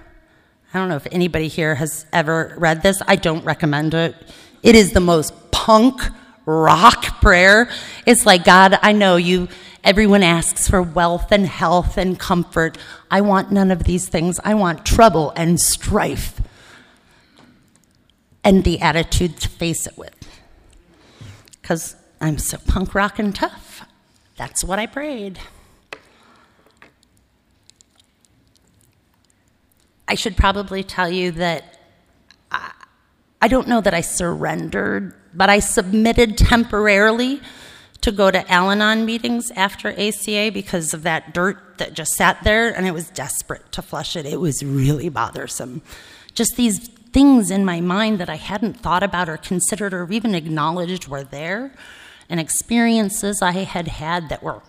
[0.73, 3.01] I don't know if anybody here has ever read this.
[3.07, 4.15] I don't recommend it.
[4.63, 6.01] It is the most punk
[6.45, 7.69] rock prayer.
[8.05, 9.47] It's like, God, I know you
[9.83, 12.77] Everyone asks for wealth and health and comfort.
[13.09, 14.39] I want none of these things.
[14.43, 16.39] I want trouble and strife
[18.43, 20.15] and the attitude to face it with.
[21.61, 23.83] Because I'm so punk rock and tough.
[24.37, 25.39] That's what I prayed.
[30.07, 31.79] I should probably tell you that
[32.51, 32.71] I,
[33.41, 37.41] I don't know that I surrendered, but I submitted temporarily
[38.01, 42.43] to go to Al Anon meetings after ACA because of that dirt that just sat
[42.43, 44.25] there, and I was desperate to flush it.
[44.25, 45.81] It was really bothersome.
[46.33, 50.33] Just these things in my mind that I hadn't thought about or considered or even
[50.33, 51.73] acknowledged were there,
[52.29, 54.61] and experiences I had had that were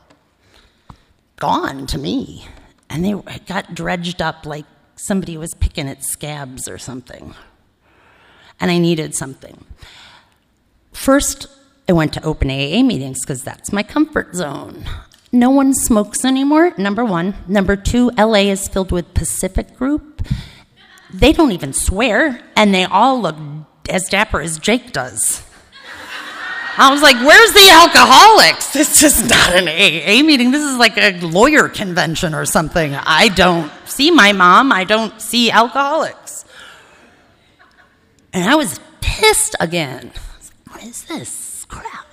[1.37, 2.47] gone to me.
[2.91, 3.15] And they
[3.47, 4.67] got dredged up like
[4.97, 7.35] somebody was picking at scabs or something.
[8.61, 9.65] And I needed something.
[10.93, 11.47] First,
[11.93, 14.87] I went to open AA meetings because that's my comfort zone.
[15.31, 17.35] No one smokes anymore, number one.
[17.47, 20.27] Number two, LA is filled with Pacific Group.
[21.13, 23.37] They don't even swear, and they all look
[23.91, 25.43] as dapper as Jake does.
[26.79, 28.73] I was like, where's the alcoholics?
[28.73, 30.51] This is not an AA meeting.
[30.51, 32.95] This is like a lawyer convention or something.
[32.95, 34.73] I don't see my mom.
[34.73, 36.47] I don't see alcoholics.
[38.33, 40.11] And I was pissed again.
[40.71, 41.52] what is this?
[41.73, 42.07] Crap.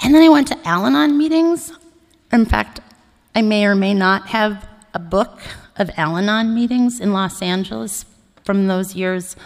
[0.00, 1.72] And then I went to Al Anon meetings.
[2.32, 2.80] In fact,
[3.34, 5.40] I may or may not have a book
[5.76, 8.06] of Al Anon meetings in Los Angeles
[8.44, 9.36] from those years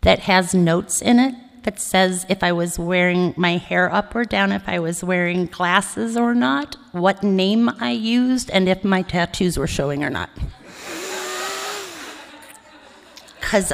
[0.00, 4.24] that has notes in it that says if I was wearing my hair up or
[4.24, 9.02] down, if I was wearing glasses or not, what name I used, and if my
[9.02, 10.28] tattoos were showing or not.
[13.40, 13.72] Because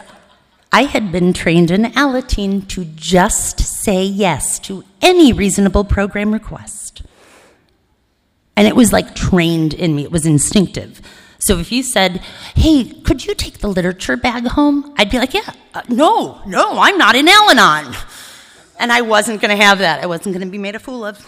[0.73, 7.03] I had been trained in Alateen to just say yes to any reasonable program request.
[8.57, 11.01] And it was like trained in me, it was instinctive.
[11.39, 12.19] So if you said,
[12.55, 14.95] hey, could you take the literature bag home?
[14.99, 17.95] I'd be like, yeah, uh, no, no, I'm not in Al Anon.
[18.79, 20.03] And I wasn't going to have that.
[20.03, 21.27] I wasn't going to be made a fool of.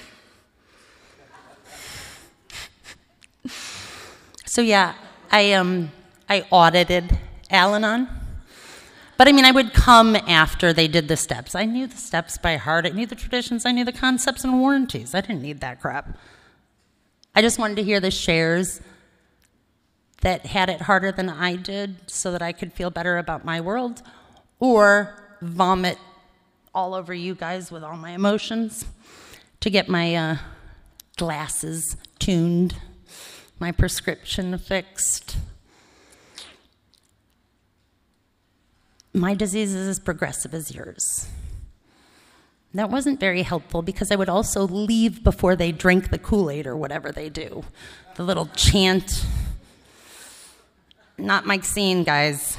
[4.52, 4.92] So yeah,
[5.30, 5.90] I um
[6.28, 7.18] I audited
[7.48, 8.06] Al-Anon.
[9.16, 11.54] But I mean, I would come after they did the steps.
[11.54, 12.86] I knew the steps by heart.
[12.86, 13.66] I knew the traditions.
[13.66, 15.14] I knew the concepts and warranties.
[15.14, 16.16] I didn't need that crap.
[17.34, 18.80] I just wanted to hear the shares
[20.22, 23.60] that had it harder than I did so that I could feel better about my
[23.60, 24.02] world
[24.58, 25.98] or vomit
[26.74, 28.86] all over you guys with all my emotions
[29.60, 30.36] to get my uh,
[31.16, 32.76] glasses tuned,
[33.58, 35.36] my prescription fixed.
[39.14, 41.28] My disease is as progressive as yours.
[42.74, 46.66] That wasn't very helpful because I would also leave before they drink the Kool Aid
[46.66, 47.64] or whatever they do.
[48.16, 49.26] The little chant.
[51.18, 52.56] Not my scene, guys.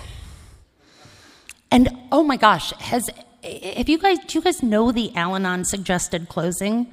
[1.71, 3.09] And oh my gosh, has
[3.41, 6.85] if you guys do you guys know the Al-Anon suggested closing?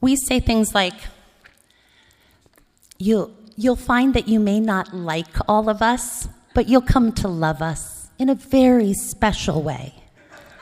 [0.00, 0.94] We say things like
[2.98, 7.26] you'll you'll find that you may not like all of us, but you'll come to
[7.26, 9.94] love us in a very special way.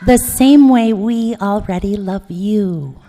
[0.04, 3.00] The same way we already love you.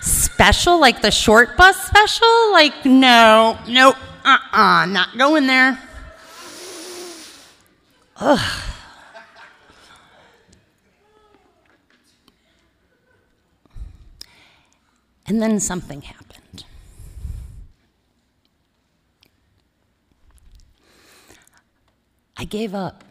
[0.00, 2.52] Special like the short bus special?
[2.52, 5.78] Like no, nope, uh-uh, not going there.
[8.16, 8.62] Ugh.
[15.26, 16.64] And then something happened.
[22.36, 23.04] I gave up.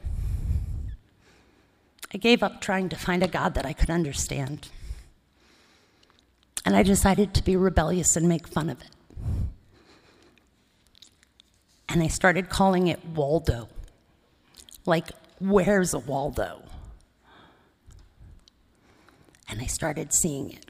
[2.13, 4.69] I gave up trying to find a God that I could understand.
[6.65, 8.89] And I decided to be rebellious and make fun of it.
[11.87, 13.69] And I started calling it Waldo.
[14.85, 15.09] Like,
[15.39, 16.63] where's a Waldo?
[19.47, 20.65] And I started seeing it.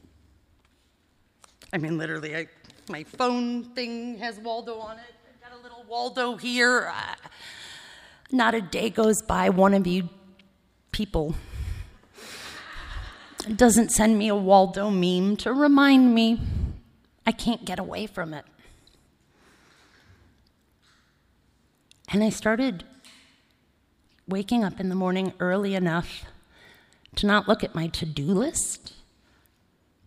[1.73, 2.47] I mean, literally, I,
[2.89, 5.13] my phone thing has Waldo on it.
[5.33, 6.91] I've got a little Waldo here.
[8.31, 10.09] Not a day goes by one of you
[10.91, 11.35] people
[13.55, 16.39] doesn't send me a Waldo meme to remind me
[17.25, 18.45] I can't get away from it.
[22.11, 22.83] And I started
[24.27, 26.25] waking up in the morning early enough
[27.15, 28.93] to not look at my to do list,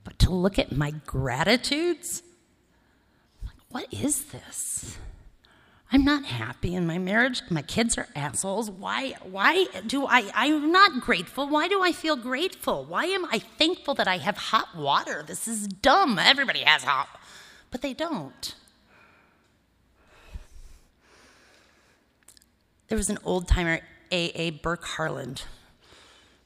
[0.05, 2.23] but to look at my gratitudes.
[3.45, 4.99] Like, what is this?
[5.95, 7.43] I'm not happy in my marriage.
[7.51, 8.71] My kids are assholes.
[8.71, 11.47] Why, why do I, I'm not grateful.
[11.47, 12.87] Why do I feel grateful?
[12.87, 15.23] Why am I thankful that I have hot water?
[15.27, 16.19] This is dumb.
[16.19, 17.09] Everybody has hot,
[17.71, 18.55] but they don't.
[22.89, 23.81] There was an old timer,
[24.11, 24.51] A.A.
[24.51, 25.43] Burke Harland,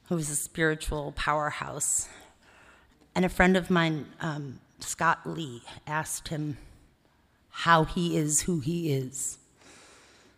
[0.09, 2.09] who was a spiritual powerhouse.
[3.15, 6.57] And a friend of mine, um, Scott Lee, asked him,
[7.61, 9.39] how he is who he is.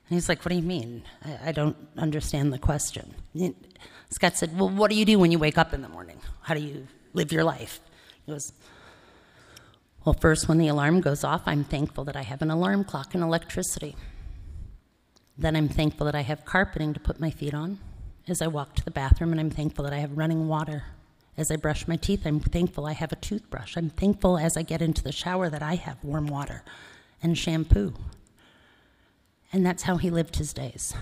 [0.09, 1.03] And he's like, What do you mean?
[1.25, 3.13] I, I don't understand the question.
[3.35, 3.57] And
[4.11, 6.21] Scott said, Well, what do you do when you wake up in the morning?
[6.43, 7.81] How do you live your life?
[8.25, 8.53] He goes,
[10.05, 13.15] Well, first, when the alarm goes off, I'm thankful that I have an alarm clock
[13.15, 13.97] and electricity.
[15.37, 17.81] Then I'm thankful that I have carpeting to put my feet on
[18.29, 20.85] as I walk to the bathroom, and I'm thankful that I have running water.
[21.37, 23.77] As I brush my teeth, I'm thankful I have a toothbrush.
[23.77, 26.63] I'm thankful as I get into the shower that I have warm water
[27.23, 27.95] and shampoo.
[29.53, 30.95] And that's how he lived his days.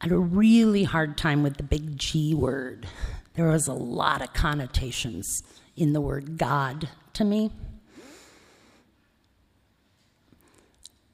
[0.00, 2.86] I had a really hard time with the big G word.
[3.34, 5.42] There was a lot of connotations
[5.76, 7.50] in the word God to me.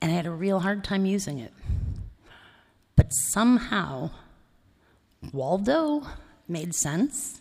[0.02, 1.52] And I had a real hard time using it.
[2.96, 4.10] But somehow,
[5.32, 6.06] Waldo
[6.46, 7.40] made sense.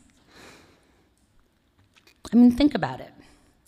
[2.32, 3.11] I mean, think about it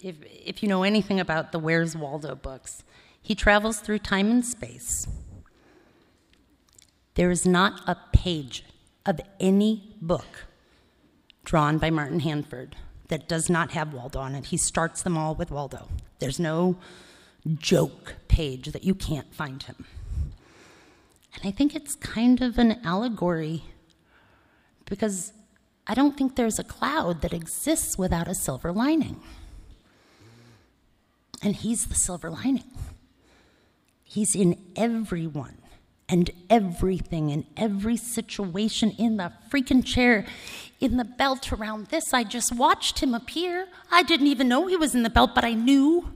[0.02, 2.84] if, if you know anything about the Where's Waldo books,
[3.22, 5.08] he travels through time and space.
[7.16, 8.64] There is not a page
[9.06, 10.46] of any book
[11.44, 12.76] drawn by Martin Handford
[13.08, 14.46] that does not have Waldo on it.
[14.46, 15.88] He starts them all with Waldo.
[16.20, 16.78] There's no
[17.58, 19.86] joke page that you can't find him.
[21.36, 23.64] And I think it's kind of an allegory
[24.86, 25.34] because
[25.88, 29.22] I don't think there's a cloud that exists without a silver lining.
[31.42, 32.64] And He's the silver lining.
[34.04, 35.58] He's in everyone
[36.08, 40.26] and everything, in every situation, in the freaking chair,
[40.80, 42.14] in the belt around this.
[42.14, 43.68] I just watched him appear.
[43.92, 46.14] I didn't even know he was in the belt, but I knew.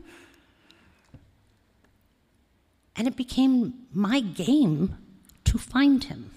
[2.95, 4.97] And it became my game
[5.45, 6.31] to find him.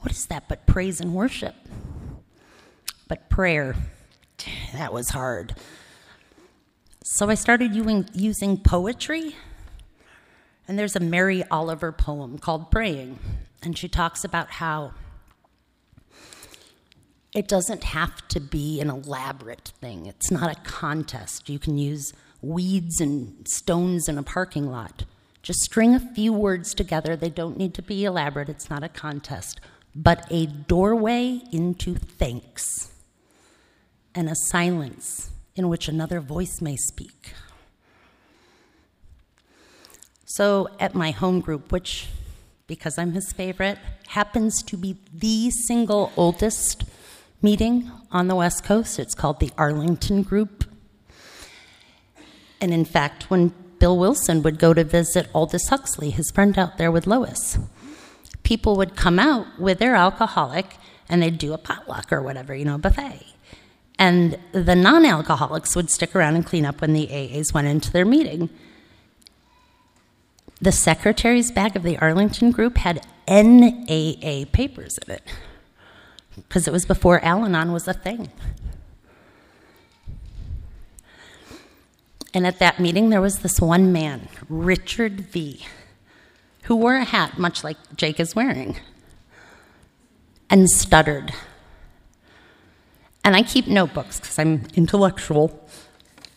[0.00, 1.54] What is that but praise and worship?
[3.08, 3.74] But prayer,
[4.74, 5.54] that was hard.
[7.06, 9.36] So I started using, poetry.
[10.66, 13.18] And there's a Mary Oliver poem called Praying.
[13.62, 14.92] And she talks about how
[17.34, 21.50] it doesn't have to be an elaborate thing, it's not a contest.
[21.50, 25.04] You can use weeds and stones in a parking lot.
[25.42, 27.16] Just string a few words together.
[27.16, 29.60] They don't need to be elaborate, it's not a contest,
[29.94, 32.94] but a doorway into thanks
[34.14, 37.34] and a silence in which another voice may speak.
[40.24, 42.08] So, at my home group, which,
[42.66, 43.78] because I'm his favorite,
[44.08, 46.84] happens to be the single oldest
[47.40, 50.64] meeting on the West Coast, it's called the Arlington Group.
[52.60, 56.78] And in fact, when Bill Wilson would go to visit Aldous Huxley, his friend out
[56.78, 57.58] there with Lois,
[58.42, 60.76] people would come out with their alcoholic
[61.08, 63.33] and they'd do a potluck or whatever, you know, buffet.
[63.98, 67.90] And the non alcoholics would stick around and clean up when the AAs went into
[67.90, 68.50] their meeting.
[70.60, 75.22] The secretary's bag of the Arlington group had NAA papers in it
[76.36, 78.30] because it was before Al Anon was a thing.
[82.32, 85.64] And at that meeting, there was this one man, Richard V.,
[86.62, 88.76] who wore a hat much like Jake is wearing
[90.50, 91.32] and stuttered
[93.24, 95.66] and I keep notebooks because I'm intellectual.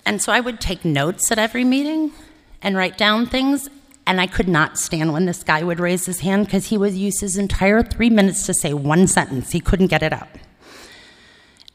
[0.05, 2.13] And so I would take notes at every meeting
[2.61, 3.69] and write down things.
[4.05, 6.93] And I could not stand when this guy would raise his hand because he would
[6.93, 9.51] use his entire three minutes to say one sentence.
[9.51, 10.29] He couldn't get it out.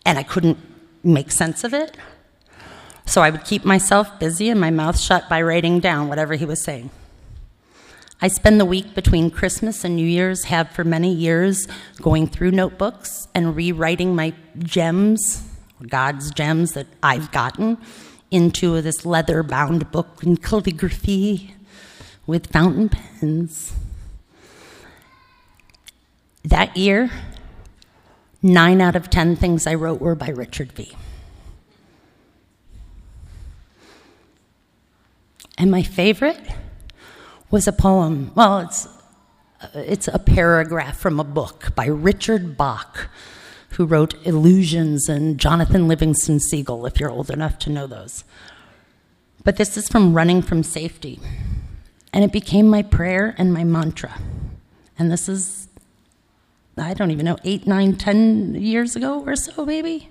[0.07, 0.59] And I couldn't
[1.05, 1.95] make sense of it.
[3.05, 6.47] So I would keep myself busy and my mouth shut by writing down whatever he
[6.47, 6.91] was saying.
[8.25, 11.67] I spend the week between Christmas and New Year's, have for many years,
[12.01, 15.43] going through notebooks and rewriting my gems,
[15.89, 17.79] God's gems that I've gotten,
[18.31, 21.53] into this leather bound book in calligraphy
[22.25, 23.73] with fountain pens.
[26.45, 27.11] That year,
[28.41, 30.93] nine out of ten things I wrote were by Richard V.
[35.59, 36.41] And my favorite?
[37.53, 38.33] Was a poem.
[38.35, 38.89] Well, it's,
[39.75, 43.11] it's a paragraph from a book by Richard Bach,
[43.73, 48.25] who wrote Illusions and Jonathan Livingston Seagull, if you're old enough to know those.
[49.45, 51.21] But this is from Running from Safety.
[52.13, 54.19] And it became my prayer and my mantra.
[54.99, 55.69] And this is,
[56.77, 60.09] I don't even know, eight, nine, ten years ago or so, maybe?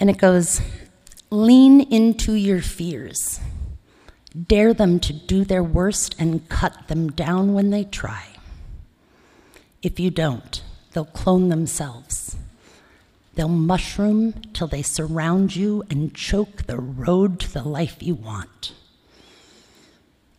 [0.00, 0.60] And it goes,
[1.30, 3.38] lean into your fears.
[4.32, 8.28] Dare them to do their worst and cut them down when they try.
[9.82, 10.62] If you don't,
[10.92, 12.36] they'll clone themselves.
[13.34, 18.74] They'll mushroom till they surround you and choke the road to the life you want.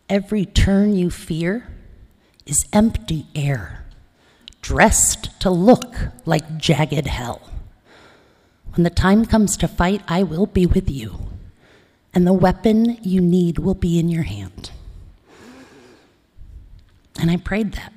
[0.08, 1.68] Every turn you fear
[2.46, 3.84] is empty air,
[4.60, 7.50] dressed to look like jagged hell.
[8.74, 11.33] When the time comes to fight, I will be with you
[12.14, 14.70] and the weapon you need will be in your hand.
[17.20, 17.92] And I prayed that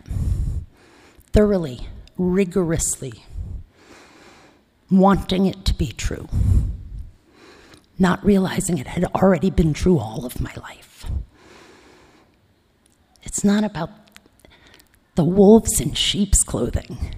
[1.31, 1.87] thoroughly,
[2.17, 3.23] rigorously,
[4.89, 6.27] wanting it to be true,
[7.99, 11.05] not realizing it had already been true all of my life.
[13.23, 13.89] It's not about
[15.15, 17.15] the wolves in sheep's clothing.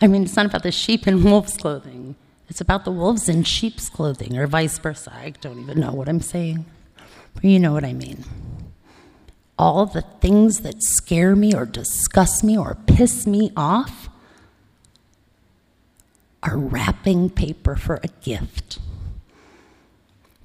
[0.00, 2.16] I mean, it's not about the sheep in wolves' clothing.
[2.50, 5.12] It's about the wolves in sheep's clothing, or vice versa.
[5.14, 6.66] I don't even know what I'm saying,
[7.32, 8.24] but you know what I mean.
[9.56, 14.08] All the things that scare me, or disgust me, or piss me off
[16.42, 18.80] are wrapping paper for a gift.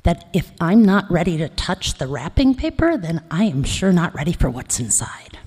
[0.04, 4.14] That if I'm not ready to touch the wrapping paper, then I am sure not
[4.14, 5.40] ready for what's inside.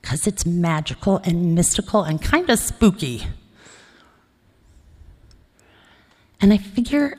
[0.00, 3.26] Because it's magical and mystical and kind of spooky.
[6.40, 7.18] And I figure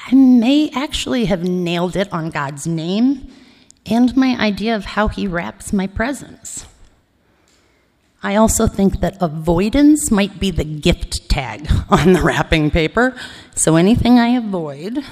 [0.00, 3.30] I may actually have nailed it on God's name
[3.86, 6.66] and my idea of how He wraps my presence.
[8.22, 13.16] I also think that avoidance might be the gift tag on the wrapping paper.
[13.54, 15.04] So anything I avoid,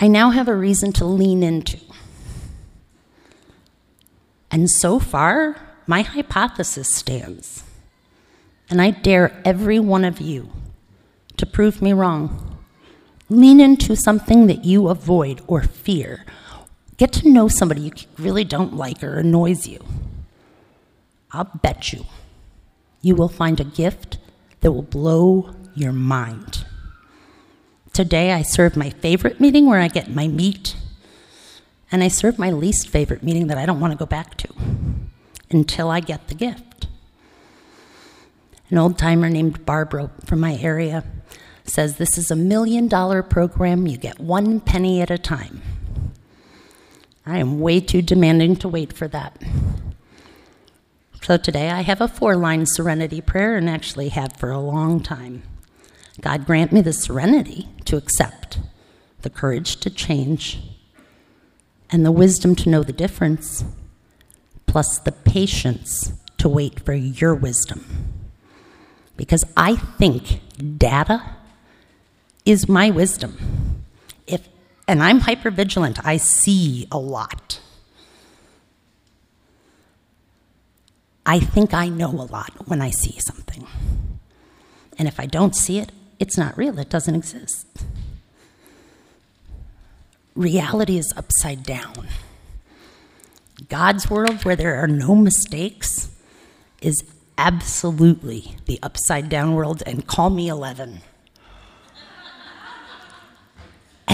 [0.00, 1.78] I now have a reason to lean into.
[4.50, 7.64] And so far, my hypothesis stands.
[8.70, 10.50] And I dare every one of you
[11.36, 12.58] to prove me wrong.
[13.28, 16.24] Lean into something that you avoid or fear.
[16.96, 19.84] Get to know somebody you really don't like or annoys you.
[21.32, 22.06] I'll bet you
[23.06, 24.18] you will find a gift
[24.62, 26.64] that will blow your mind.
[27.92, 30.74] Today, I serve my favorite meeting where I get my meat,
[31.92, 34.48] and I serve my least favorite meeting that I don't want to go back to
[35.50, 36.88] until I get the gift.
[38.70, 41.04] An old timer named Barbara from my area
[41.68, 45.62] says this is a million dollar program, you get one penny at a time.
[47.24, 49.42] I am way too demanding to wait for that.
[51.22, 55.02] So today I have a four line serenity prayer and actually have for a long
[55.02, 55.42] time.
[56.20, 58.60] God grant me the serenity to accept,
[59.22, 60.60] the courage to change,
[61.90, 63.64] and the wisdom to know the difference,
[64.66, 67.84] plus the patience to wait for your wisdom.
[69.16, 70.40] Because I think
[70.78, 71.36] data
[72.46, 73.84] is my wisdom.
[74.26, 74.48] If,
[74.88, 77.60] and I'm hypervigilant, I see a lot.
[81.26, 83.66] I think I know a lot when I see something.
[84.96, 85.90] And if I don't see it,
[86.20, 87.66] it's not real, it doesn't exist.
[90.36, 92.06] Reality is upside down.
[93.68, 96.10] God's world, where there are no mistakes,
[96.80, 97.02] is
[97.36, 101.00] absolutely the upside down world, and call me 11.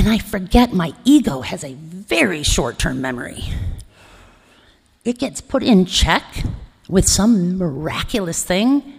[0.02, 3.44] And I forget my ego has a very short term memory.
[5.04, 6.24] It gets put in check
[6.88, 8.94] with some miraculous thing.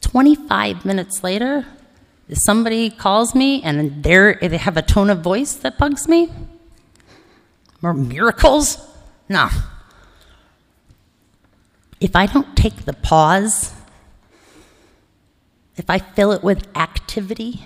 [0.00, 1.64] 25 minutes later,
[2.32, 6.28] somebody calls me and they have a tone of voice that bugs me.
[7.80, 8.84] More miracles?
[9.28, 9.48] No.
[12.00, 13.72] If I don't take the pause,
[15.76, 17.64] if I fill it with activity,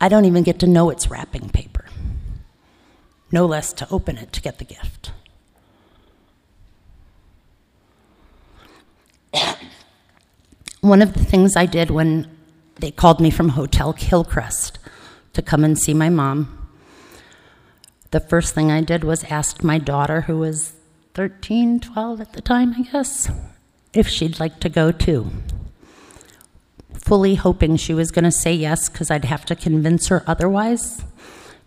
[0.00, 1.86] I don't even get to know it's wrapping paper,
[3.32, 5.12] no less to open it to get the gift.
[10.80, 12.30] One of the things I did when
[12.76, 14.78] they called me from Hotel Hillcrest
[15.32, 16.68] to come and see my mom,
[18.10, 20.74] the first thing I did was ask my daughter, who was
[21.14, 23.30] 13, 12 at the time, I guess,
[23.92, 25.30] if she'd like to go too.
[26.96, 31.04] Fully hoping she was going to say yes because I'd have to convince her otherwise.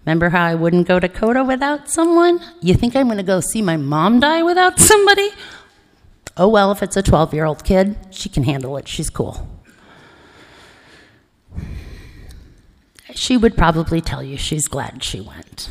[0.05, 2.41] Remember how I wouldn't go to COTA without someone?
[2.61, 5.29] You think I'm going to go see my mom die without somebody?
[6.35, 8.87] Oh, well, if it's a 12 year old kid, she can handle it.
[8.87, 9.47] She's cool.
[13.13, 15.69] She would probably tell you she's glad she went.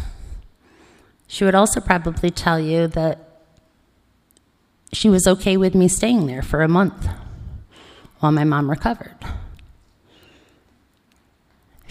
[1.27, 3.43] She would also probably tell you that
[4.93, 7.09] she was okay with me staying there for a month
[8.21, 9.17] while my mom recovered.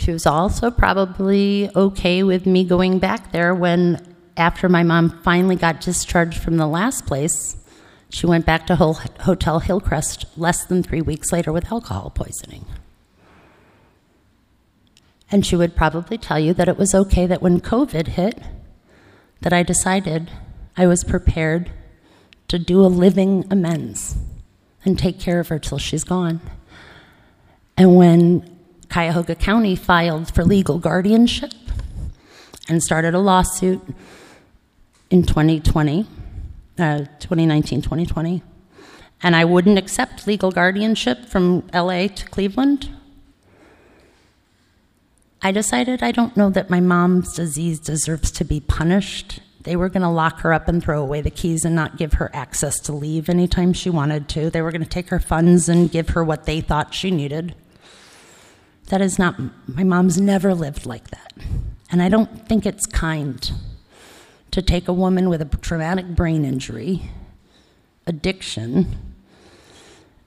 [0.07, 5.57] She was also probably okay with me going back there when, after my mom finally
[5.57, 7.57] got discharged from the last place,
[8.07, 12.65] she went back to Hotel Hillcrest less than three weeks later with alcohol poisoning.
[15.29, 18.41] And she would probably tell you that it was okay that when COVID hit,
[19.41, 20.31] that I decided
[20.77, 21.69] I was prepared
[22.47, 24.15] to do a living amends
[24.85, 26.39] and take care of her till she's gone.
[27.75, 28.56] And when
[28.89, 31.51] Cuyahoga County filed for legal guardianship
[32.69, 33.81] and started a lawsuit
[35.09, 36.05] in 2020,
[36.79, 38.43] uh, 2019, 2020.
[39.23, 42.89] And I wouldn't accept legal guardianship from LA to Cleveland.
[45.41, 49.39] I decided I don't know that my mom's disease deserves to be punished.
[49.61, 52.13] They were going to lock her up and throw away the keys and not give
[52.13, 54.49] her access to leave anytime she wanted to.
[54.49, 57.55] They were going to take her funds and give her what they thought she needed.
[58.87, 59.35] That is not,
[59.67, 61.33] my mom's never lived like that.
[61.91, 63.51] And I don't think it's kind
[64.51, 67.09] to take a woman with a traumatic brain injury,
[68.05, 69.07] addiction,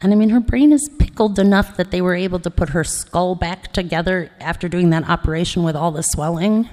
[0.03, 2.85] and I mean, her brain is pickled enough that they were able to put her
[2.85, 6.69] skull back together after doing that operation with all the swelling.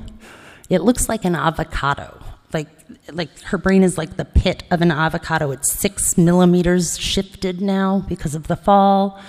[0.69, 2.23] It looks like an avocado.
[2.53, 2.69] Like,
[3.11, 5.51] like her brain is like the pit of an avocado.
[5.51, 9.19] It's six millimeters shifted now because of the fall,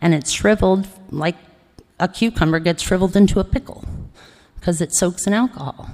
[0.00, 1.36] and it's shriveled like
[2.00, 3.84] a cucumber gets shriveled into a pickle
[4.56, 5.90] because it soaks in alcohol.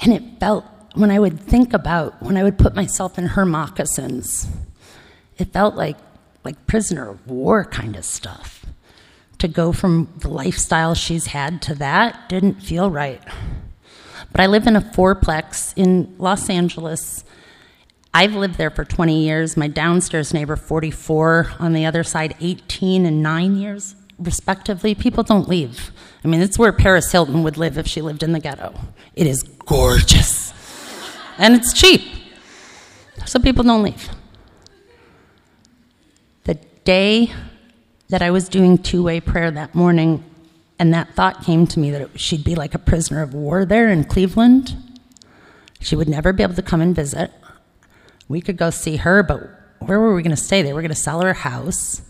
[0.00, 3.46] And it felt, when I would think about, when I would put myself in her
[3.46, 4.48] moccasins,
[5.38, 5.96] it felt like,
[6.44, 8.66] like prisoner of war kind of stuff.
[9.38, 13.22] To go from the lifestyle she's had to that didn't feel right.
[14.30, 17.24] But I live in a fourplex in Los Angeles.
[18.16, 19.56] I've lived there for 20 years.
[19.56, 21.54] My downstairs neighbor, 44.
[21.58, 24.94] On the other side, 18 and 9 years, respectively.
[24.94, 25.90] People don't leave.
[26.24, 28.72] I mean, it's where Paris Hilton would live if she lived in the ghetto.
[29.16, 30.52] It is gorgeous.
[31.38, 32.02] and it's cheap.
[33.26, 34.08] So people don't leave.
[36.44, 36.54] The
[36.84, 37.32] day
[38.10, 40.22] that I was doing two way prayer that morning,
[40.78, 43.64] and that thought came to me that it, she'd be like a prisoner of war
[43.64, 44.76] there in Cleveland.
[45.80, 47.32] She would never be able to come and visit.
[48.34, 50.60] We could go see her, but where were we going to stay?
[50.60, 52.02] They were going to sell her house.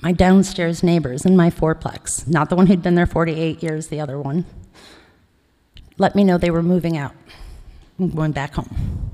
[0.00, 4.00] My downstairs neighbors in my fourplex, not the one who'd been there 48 years, the
[4.00, 4.46] other one,
[5.98, 7.12] let me know they were moving out
[7.98, 9.10] and going back home.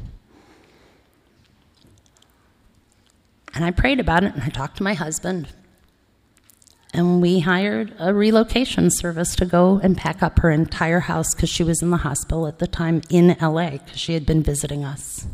[3.53, 5.49] And I prayed about it and I talked to my husband.
[6.93, 11.49] And we hired a relocation service to go and pack up her entire house because
[11.49, 14.85] she was in the hospital at the time in LA because she had been visiting
[14.85, 15.27] us.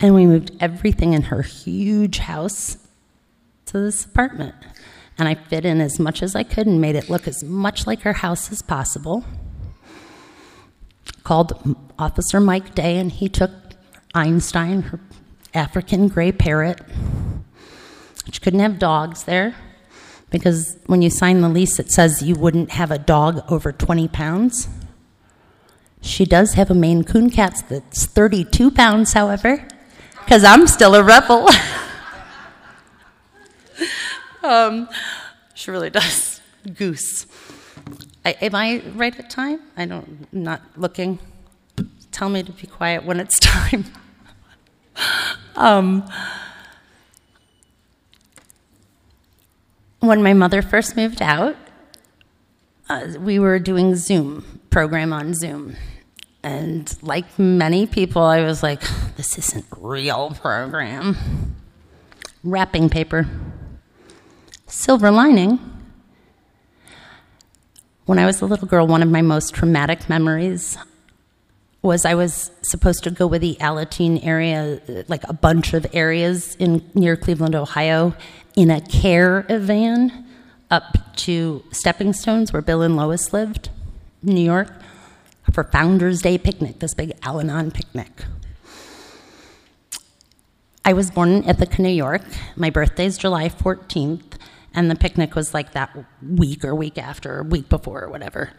[0.00, 2.76] And we moved everything in her huge house
[3.66, 4.54] to this apartment.
[5.18, 7.86] And I fit in as much as I could and made it look as much
[7.86, 9.24] like her house as possible.
[11.24, 13.50] Called Officer Mike Day, and he took
[14.14, 15.00] Einstein, her
[15.54, 16.82] African gray parrot.
[18.30, 19.54] She couldn't have dogs there
[20.30, 24.08] because when you sign the lease, it says you wouldn't have a dog over 20
[24.08, 24.68] pounds.
[26.00, 29.66] She does have a Maine Coon cat that's 32 pounds, however,
[30.24, 31.48] because I'm still a rebel.
[34.42, 34.88] um,
[35.54, 36.40] she really does.
[36.74, 37.26] Goose.
[38.24, 39.60] I, am I right at time?
[39.76, 41.18] I don't, I'm not looking.
[42.10, 43.84] Tell me to be quiet when it's time.
[45.54, 46.08] um,
[50.06, 51.56] when my mother first moved out,
[52.88, 55.76] uh, we were doing Zoom program on Zoom.
[56.42, 58.80] And like many people, I was like,
[59.16, 61.56] this isn't real program.
[62.44, 63.28] Wrapping paper.
[64.66, 65.58] Silver lining.
[68.04, 70.78] When I was a little girl, one of my most traumatic memories
[71.82, 76.54] was I was supposed to go with the Alateen area, like a bunch of areas
[76.56, 78.14] in near Cleveland, Ohio,
[78.56, 80.26] in a care van
[80.70, 83.68] up to Stepping Stones, where Bill and Lois lived,
[84.22, 84.72] New York,
[85.52, 88.24] for Founders Day picnic, this big Al Anon picnic.
[90.84, 92.22] I was born in Ithaca, New York.
[92.56, 94.38] My birthday is July 14th,
[94.74, 98.52] and the picnic was like that week or week after, or week before, or whatever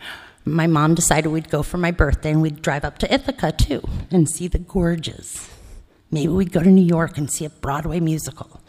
[0.48, 3.82] my mom decided we'd go for my birthday and we'd drive up to Ithaca too
[4.10, 5.50] and see the gorges.
[6.10, 8.62] Maybe we'd go to New York and see a Broadway musical.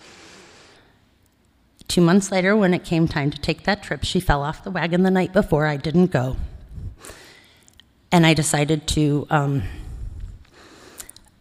[1.89, 4.71] Two months later, when it came time to take that trip, she fell off the
[4.71, 5.67] wagon the night before.
[5.67, 6.37] I didn't go.
[8.13, 9.63] And I decided to um,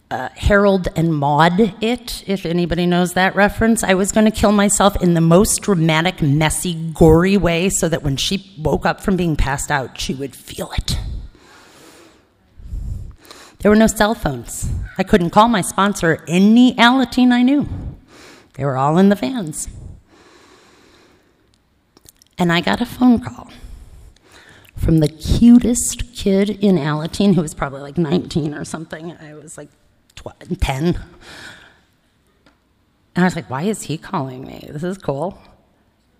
[0.09, 3.83] uh, Harold and Maude it, if anybody knows that reference.
[3.83, 8.03] I was going to kill myself in the most dramatic, messy, gory way so that
[8.03, 10.97] when she woke up from being passed out, she would feel it.
[13.59, 14.69] There were no cell phones.
[14.97, 17.67] I couldn't call my sponsor any Alateen I knew.
[18.53, 19.67] They were all in the vans.
[22.37, 23.49] And I got a phone call
[24.75, 29.11] from the cutest kid in Alateen who was probably like 19 or something.
[29.13, 29.69] I was like,
[30.59, 30.85] 10.
[30.85, 30.97] And
[33.15, 34.67] I was like, why is he calling me?
[34.71, 35.41] This is cool.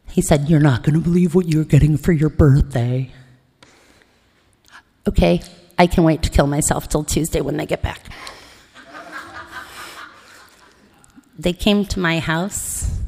[0.09, 3.11] He said, You're not going to believe what you're getting for your birthday.
[5.07, 5.41] Okay,
[5.77, 8.01] I can wait to kill myself till Tuesday when they get back.
[11.37, 12.99] they came to my house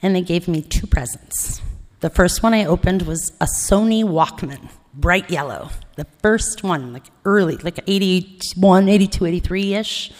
[0.00, 1.60] and they gave me two presents.
[2.02, 5.70] The first one I opened was a Sony Walkman, bright yellow.
[5.94, 10.12] The first one, like early, like 81, 82, 83 ish.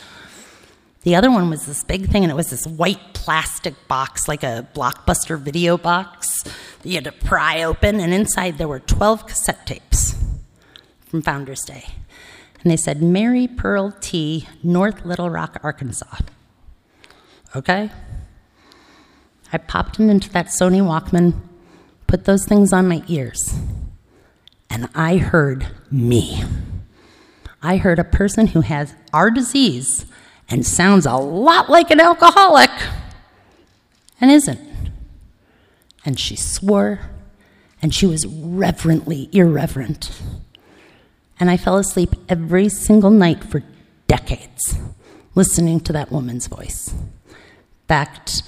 [1.03, 4.45] The other one was this big thing, and it was this white plastic box, like
[4.45, 9.27] a blockbuster video box that you had to pry open, and inside there were 12
[9.27, 10.15] cassette tapes
[11.01, 11.87] from Founders Day.
[12.63, 16.19] And they said, Mary Pearl T., North Little Rock, Arkansas.
[17.57, 17.91] Okay?
[19.53, 21.49] I popped them into that Sony Walkman,
[22.13, 23.55] put those things on my ears,
[24.69, 26.45] and I heard me.
[27.63, 30.05] I heard a person who has our disease
[30.47, 32.69] and sounds a lot like an alcoholic
[34.21, 34.61] and isn't.
[36.05, 37.01] And she swore,
[37.81, 40.11] and she was reverently irreverent.
[41.41, 43.63] And I fell asleep every single night for
[44.07, 44.79] decades
[45.35, 46.93] listening to that woman's voice.
[47.89, 48.43] Fact,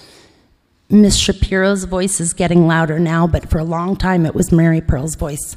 [0.91, 4.80] Miss Shapiro's voice is getting louder now, but for a long time it was Mary
[4.80, 5.57] Pearl's voice.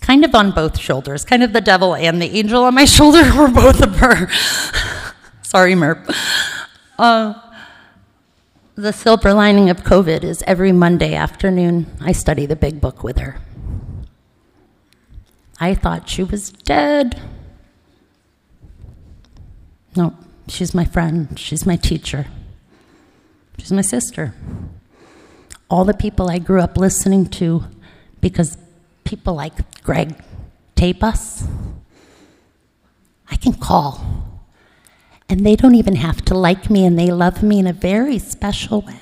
[0.00, 3.22] Kind of on both shoulders, kind of the devil and the angel on my shoulder
[3.36, 4.28] were both of her.
[5.42, 6.14] Sorry, Merp.
[6.98, 7.34] Uh,
[8.76, 13.18] the silver lining of COVID is every Monday afternoon I study the big book with
[13.18, 13.40] her.
[15.58, 17.20] I thought she was dead.
[19.96, 20.16] No,
[20.48, 21.38] she's my friend.
[21.38, 22.26] She's my teacher.
[23.60, 24.32] She's my sister.
[25.68, 27.64] All the people I grew up listening to
[28.22, 28.56] because
[29.04, 30.14] people like Greg
[30.76, 31.46] tape us.
[33.30, 34.40] I can call.
[35.28, 38.18] And they don't even have to like me, and they love me in a very
[38.18, 38.98] special way.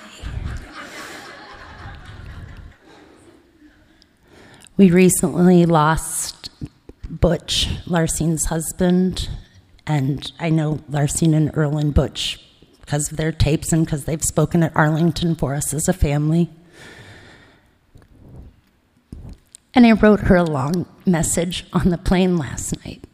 [4.77, 6.51] we recently lost
[7.09, 9.29] Butch, Larsine's husband,
[9.87, 12.45] and I know Larsine and Erlen Butch
[12.89, 16.49] because of their tapes and because they've spoken at Arlington for us as a family.
[19.75, 23.05] And I wrote her a long message on the plane last night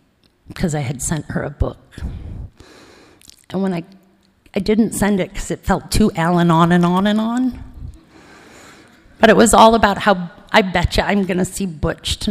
[0.47, 1.97] because I had sent her a book.
[3.51, 3.83] And when I,
[4.55, 7.61] I didn't send it because it felt too Alan on and on and on.
[9.19, 12.29] But it was all about how I bet you I'm going to see Butch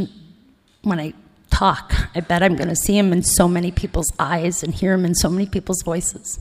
[0.84, 1.14] when I
[1.52, 1.94] talk.
[2.16, 5.04] I bet I'm going to see him in so many people's eyes and hear him
[5.04, 6.39] in so many people's voices.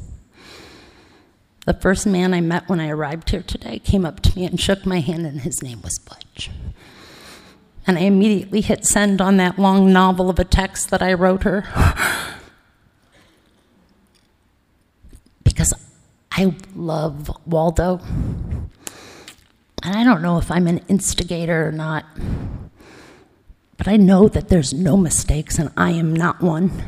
[1.64, 4.60] The first man I met when I arrived here today came up to me and
[4.60, 6.50] shook my hand, and his name was Butch.
[7.86, 11.44] And I immediately hit send on that long novel of a text that I wrote
[11.44, 11.62] her.
[15.44, 15.72] because
[16.32, 18.00] I love Waldo.
[19.84, 22.04] And I don't know if I'm an instigator or not,
[23.76, 26.82] but I know that there's no mistakes, and I am not one.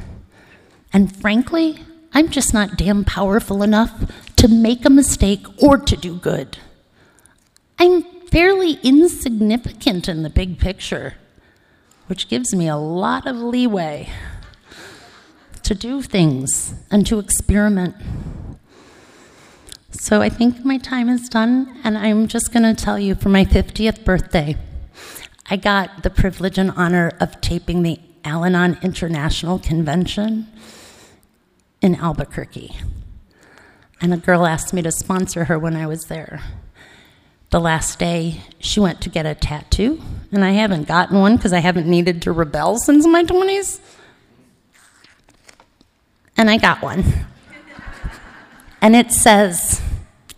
[0.92, 1.80] And frankly,
[2.16, 3.92] I'm just not damn powerful enough
[4.36, 6.58] to make a mistake or to do good.
[7.76, 11.14] I'm fairly insignificant in the big picture,
[12.06, 14.10] which gives me a lot of leeway
[15.64, 17.96] to do things and to experiment.
[19.90, 23.28] So I think my time is done, and I'm just going to tell you for
[23.28, 24.56] my 50th birthday,
[25.50, 30.46] I got the privilege and honor of taping the Al Anon International Convention
[31.84, 32.74] in Albuquerque.
[34.00, 36.40] And a girl asked me to sponsor her when I was there.
[37.50, 40.00] The last day, she went to get a tattoo,
[40.32, 43.80] and I haven't gotten one because I haven't needed to rebel since my 20s.
[46.38, 47.04] And I got one.
[48.80, 49.82] And it says,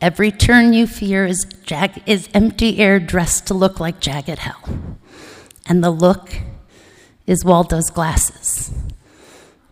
[0.01, 4.63] Every turn you fear is, jag- is empty air dressed to look like jagged hell.
[5.67, 6.43] And the look
[7.27, 8.73] is Waldo's glasses,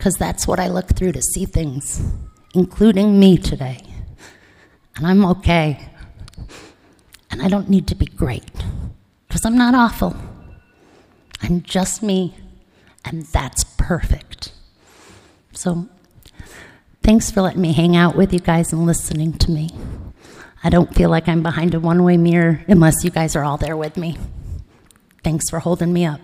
[0.05, 1.99] because that's what I look through to see things,
[2.53, 3.81] including me today.
[4.97, 5.89] And I'm okay.
[7.31, 8.45] And I don't need to be great,
[9.27, 10.15] because I'm not awful.
[11.41, 12.37] I'm just me,
[13.07, 14.53] and that's perfect.
[15.53, 15.89] So,
[17.03, 19.71] thanks for letting me hang out with you guys and listening to me.
[20.63, 23.57] I don't feel like I'm behind a one way mirror unless you guys are all
[23.57, 24.19] there with me.
[25.23, 26.21] Thanks for holding me up.